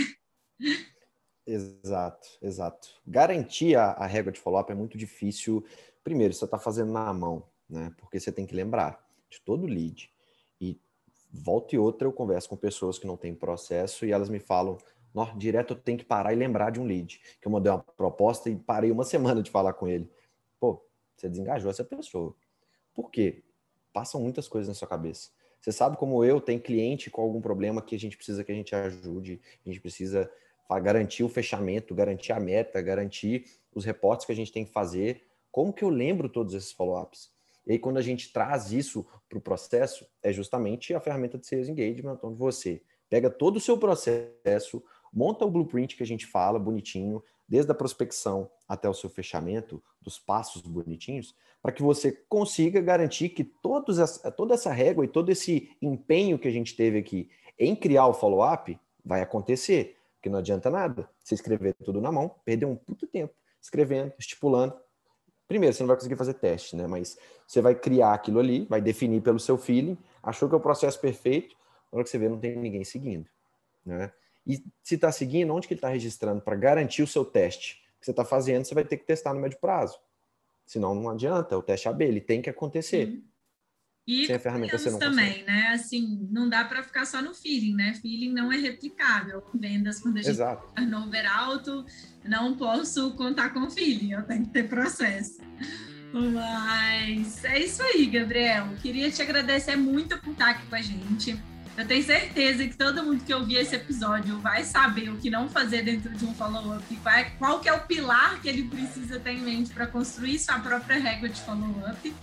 Exato, 1.46 2.26
exato. 2.40 2.88
Garantir 3.06 3.76
a, 3.76 3.90
a 3.92 4.06
régua 4.06 4.32
de 4.32 4.40
follow-up 4.40 4.72
é 4.72 4.74
muito 4.74 4.96
difícil. 4.96 5.64
Primeiro, 6.02 6.32
você 6.32 6.44
está 6.44 6.58
fazendo 6.58 6.92
na 6.92 7.12
mão, 7.12 7.46
né? 7.68 7.92
Porque 7.98 8.18
você 8.18 8.30
tem 8.30 8.46
que 8.46 8.54
lembrar 8.54 9.04
de 9.28 9.40
todo 9.40 9.66
lead. 9.66 10.10
E 10.60 10.80
volta 11.32 11.74
e 11.74 11.78
outra 11.78 12.06
eu 12.06 12.12
converso 12.12 12.48
com 12.48 12.56
pessoas 12.56 12.98
que 12.98 13.06
não 13.06 13.16
têm 13.16 13.34
processo 13.34 14.06
e 14.06 14.12
elas 14.12 14.28
me 14.28 14.38
falam, 14.38 14.78
direto 15.36 15.74
eu 15.74 15.78
tenho 15.78 15.98
que 15.98 16.04
parar 16.04 16.32
e 16.32 16.36
lembrar 16.36 16.70
de 16.70 16.80
um 16.80 16.84
lead. 16.84 17.20
Que 17.40 17.46
eu 17.46 17.52
mandei 17.52 17.70
uma 17.72 17.82
proposta 17.82 18.48
e 18.50 18.56
parei 18.56 18.90
uma 18.90 19.04
semana 19.04 19.42
de 19.42 19.50
falar 19.50 19.72
com 19.72 19.88
ele. 19.88 20.10
Pô, 20.58 20.82
você 21.16 21.28
desengajou 21.28 21.70
essa 21.70 21.84
pessoa. 21.84 22.34
Por 22.94 23.10
quê? 23.10 23.42
Passam 23.92 24.20
muitas 24.20 24.48
coisas 24.48 24.68
na 24.68 24.74
sua 24.74 24.88
cabeça. 24.88 25.30
Você 25.60 25.72
sabe 25.72 25.96
como 25.96 26.24
eu, 26.24 26.40
tem 26.40 26.58
cliente 26.58 27.10
com 27.10 27.22
algum 27.22 27.40
problema 27.40 27.82
que 27.82 27.96
a 27.96 27.98
gente 27.98 28.16
precisa 28.16 28.44
que 28.44 28.52
a 28.52 28.54
gente 28.54 28.74
ajude, 28.74 29.40
a 29.64 29.68
gente 29.68 29.80
precisa 29.80 30.30
garantir 30.82 31.24
o 31.24 31.28
fechamento, 31.28 31.94
garantir 31.94 32.32
a 32.32 32.40
meta, 32.40 32.80
garantir 32.80 33.46
os 33.74 33.84
reportes 33.84 34.26
que 34.26 34.32
a 34.32 34.34
gente 34.34 34.52
tem 34.52 34.64
que 34.64 34.72
fazer. 34.72 35.26
Como 35.50 35.72
que 35.72 35.82
eu 35.82 35.88
lembro 35.88 36.28
todos 36.28 36.54
esses 36.54 36.72
follow-ups? 36.72 37.32
E 37.66 37.72
aí, 37.72 37.78
quando 37.78 37.96
a 37.96 38.02
gente 38.02 38.32
traz 38.32 38.70
isso 38.72 39.04
para 39.28 39.38
o 39.38 39.40
processo, 39.40 40.06
é 40.22 40.32
justamente 40.32 40.94
a 40.94 41.00
ferramenta 41.00 41.36
de 41.36 41.46
Sales 41.46 41.68
Engagement, 41.68 42.18
onde 42.22 42.38
você 42.38 42.82
pega 43.08 43.28
todo 43.28 43.56
o 43.56 43.60
seu 43.60 43.76
processo, 43.76 44.82
monta 45.12 45.44
o 45.44 45.50
blueprint 45.50 45.96
que 45.96 46.02
a 46.02 46.06
gente 46.06 46.26
fala, 46.26 46.58
bonitinho, 46.58 47.22
desde 47.48 47.70
a 47.70 47.74
prospecção 47.74 48.50
até 48.68 48.88
o 48.88 48.94
seu 48.94 49.10
fechamento, 49.10 49.82
dos 50.00 50.18
passos 50.18 50.62
bonitinhos, 50.62 51.34
para 51.60 51.72
que 51.72 51.82
você 51.82 52.12
consiga 52.28 52.80
garantir 52.80 53.30
que 53.30 53.42
todos 53.42 53.98
essa, 53.98 54.30
toda 54.30 54.54
essa 54.54 54.72
régua 54.72 55.04
e 55.04 55.08
todo 55.08 55.30
esse 55.30 55.70
empenho 55.82 56.38
que 56.38 56.46
a 56.46 56.50
gente 56.50 56.76
teve 56.76 56.98
aqui 56.98 57.28
em 57.58 57.74
criar 57.74 58.06
o 58.06 58.14
follow-up 58.14 58.78
vai 59.04 59.20
acontecer. 59.20 59.96
Porque 60.14 60.28
não 60.28 60.38
adianta 60.38 60.70
nada 60.70 61.10
você 61.22 61.34
escrever 61.34 61.74
tudo 61.84 62.00
na 62.00 62.12
mão, 62.12 62.36
perder 62.44 62.66
um 62.66 62.76
puto 62.76 63.06
tempo 63.06 63.34
escrevendo, 63.60 64.12
estipulando. 64.18 64.74
Primeiro, 65.48 65.74
você 65.74 65.82
não 65.82 65.88
vai 65.88 65.96
conseguir 65.96 66.16
fazer 66.16 66.34
teste, 66.34 66.74
né? 66.74 66.86
Mas 66.86 67.18
você 67.46 67.60
vai 67.60 67.74
criar 67.74 68.12
aquilo 68.12 68.40
ali, 68.40 68.66
vai 68.66 68.80
definir 68.80 69.20
pelo 69.22 69.38
seu 69.38 69.56
feeling, 69.56 69.96
achou 70.22 70.48
que 70.48 70.54
é 70.54 70.58
o 70.58 70.60
processo 70.60 71.00
perfeito, 71.00 71.56
na 71.92 71.98
hora 71.98 72.04
que 72.04 72.10
você 72.10 72.18
vê, 72.18 72.28
não 72.28 72.38
tem 72.38 72.56
ninguém 72.56 72.84
seguindo, 72.84 73.28
né? 73.84 74.12
E 74.46 74.62
se 74.82 74.94
está 74.94 75.10
seguindo, 75.10 75.52
onde 75.52 75.66
que 75.66 75.74
ele 75.74 75.78
está 75.78 75.88
registrando 75.88 76.40
para 76.40 76.54
garantir 76.54 77.02
o 77.02 77.06
seu 77.06 77.24
teste 77.24 77.82
que 77.98 78.04
você 78.04 78.12
está 78.12 78.24
fazendo, 78.24 78.64
você 78.64 78.74
vai 78.74 78.84
ter 78.84 78.96
que 78.96 79.04
testar 79.04 79.34
no 79.34 79.40
médio 79.40 79.58
prazo. 79.58 79.98
Senão 80.64 80.94
não 80.94 81.10
adianta, 81.10 81.56
o 81.56 81.62
teste 81.62 81.88
AB, 81.88 82.04
ele 82.04 82.20
tem 82.20 82.42
que 82.42 82.50
acontecer. 82.50 83.06
Sim. 83.06 83.24
E 84.06 84.26
Sem 84.26 84.36
a 84.36 84.38
ferramenta 84.38 84.78
você 84.78 84.90
não 84.90 84.98
também, 85.00 85.40
consegue. 85.40 85.46
né? 85.46 85.68
Assim, 85.68 86.28
não 86.30 86.48
dá 86.48 86.64
para 86.64 86.82
ficar 86.82 87.04
só 87.04 87.20
no 87.20 87.34
feeling, 87.34 87.74
né? 87.74 87.94
Feeling 87.94 88.32
não 88.32 88.52
é 88.52 88.56
replicável. 88.56 89.42
Vendas 89.52 89.98
quando 89.98 90.18
a 90.18 90.22
gente 90.22 90.30
Exato. 90.30 90.64
turnover 90.76 91.26
alto, 91.26 91.84
não 92.24 92.56
posso 92.56 93.10
contar 93.14 93.50
com 93.50 93.68
feeling, 93.68 94.12
eu 94.12 94.22
tenho 94.22 94.44
que 94.44 94.50
ter 94.50 94.68
processo. 94.68 95.40
Mas 96.12 97.44
é 97.44 97.58
isso 97.58 97.82
aí, 97.82 98.06
Gabriel. 98.06 98.68
Queria 98.80 99.10
te 99.10 99.20
agradecer 99.22 99.76
muito 99.76 100.16
por 100.18 100.30
estar 100.30 100.50
aqui 100.50 100.66
com 100.66 100.76
a 100.76 100.82
gente. 100.82 101.38
Eu 101.76 101.86
tenho 101.86 102.02
certeza 102.02 102.66
que 102.66 102.74
todo 102.74 103.02
mundo 103.02 103.22
que 103.22 103.34
ouvir 103.34 103.56
esse 103.56 103.74
episódio 103.76 104.38
vai 104.38 104.64
saber 104.64 105.10
o 105.10 105.18
que 105.18 105.28
não 105.28 105.46
fazer 105.46 105.82
dentro 105.82 106.10
de 106.10 106.24
um 106.24 106.32
follow-up, 106.32 106.82
qual 107.38 107.60
que 107.60 107.68
é 107.68 107.72
o 107.72 107.80
pilar 107.80 108.40
que 108.40 108.48
ele 108.48 108.64
precisa 108.66 109.20
ter 109.20 109.32
em 109.32 109.40
mente 109.42 109.72
para 109.72 109.86
construir 109.86 110.38
sua 110.38 110.58
própria 110.58 110.98
régua 110.98 111.28
de 111.28 111.38
follow-up. 111.42 112.14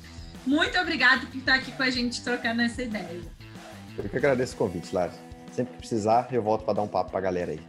Muito 0.46 0.78
obrigado 0.80 1.28
por 1.28 1.38
estar 1.38 1.56
aqui 1.56 1.72
com 1.72 1.84
a 1.84 1.90
gente 1.90 2.22
trocando 2.22 2.62
essa 2.62 2.82
ideia. 2.82 3.22
Eu 3.98 4.10
que 4.10 4.18
agradeço 4.18 4.56
o 4.56 4.58
convite, 4.58 4.94
Lara. 4.94 5.12
Sempre 5.52 5.74
que 5.74 5.80
precisar, 5.80 6.28
eu 6.32 6.42
volto 6.42 6.66
para 6.66 6.74
dar 6.74 6.82
um 6.82 6.88
papo 6.88 7.12
para 7.12 7.20
a 7.20 7.22
galera 7.22 7.52
aí. 7.52 7.62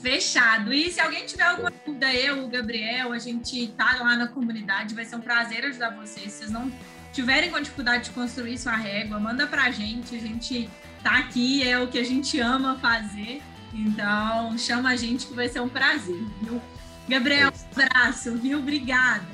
Fechado. 0.00 0.72
E 0.72 0.92
se 0.92 1.00
alguém 1.00 1.24
tiver 1.24 1.44
alguma 1.44 1.72
dúvida, 1.84 2.12
eu, 2.12 2.44
o 2.44 2.48
Gabriel, 2.48 3.12
a 3.12 3.18
gente 3.18 3.68
tá 3.68 3.96
lá 4.00 4.16
na 4.16 4.28
comunidade, 4.28 4.94
vai 4.94 5.04
ser 5.04 5.16
um 5.16 5.20
prazer 5.20 5.64
ajudar 5.64 5.96
vocês. 5.96 6.30
Se 6.30 6.38
vocês 6.38 6.50
não 6.50 6.70
tiverem 7.12 7.50
com 7.50 7.58
dificuldade 7.58 8.04
de 8.04 8.10
construir 8.10 8.58
sua 8.58 8.76
régua, 8.76 9.18
manda 9.18 9.46
pra 9.46 9.70
gente, 9.70 10.14
a 10.14 10.18
gente 10.18 10.68
tá 11.02 11.18
aqui, 11.18 11.66
é 11.66 11.80
o 11.80 11.88
que 11.88 11.98
a 11.98 12.04
gente 12.04 12.38
ama 12.38 12.78
fazer. 12.78 13.40
Então, 13.72 14.56
chama 14.58 14.90
a 14.90 14.96
gente 14.96 15.26
que 15.26 15.34
vai 15.34 15.48
ser 15.48 15.60
um 15.60 15.68
prazer, 15.68 16.22
viu? 16.42 16.60
Gabriel, 17.08 17.50
um 17.50 17.82
abraço, 17.82 18.36
viu? 18.36 18.58
Obrigado. 18.58 19.26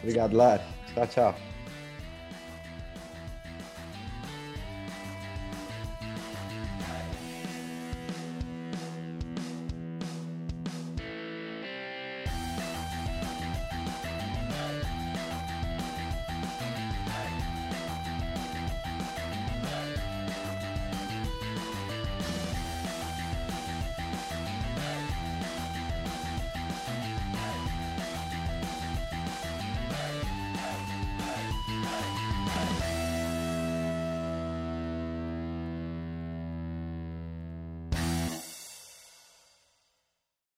Obrigado, 0.00 0.36
Lari. 0.36 0.62
Tchau, 0.94 1.06
tchau. 1.06 1.53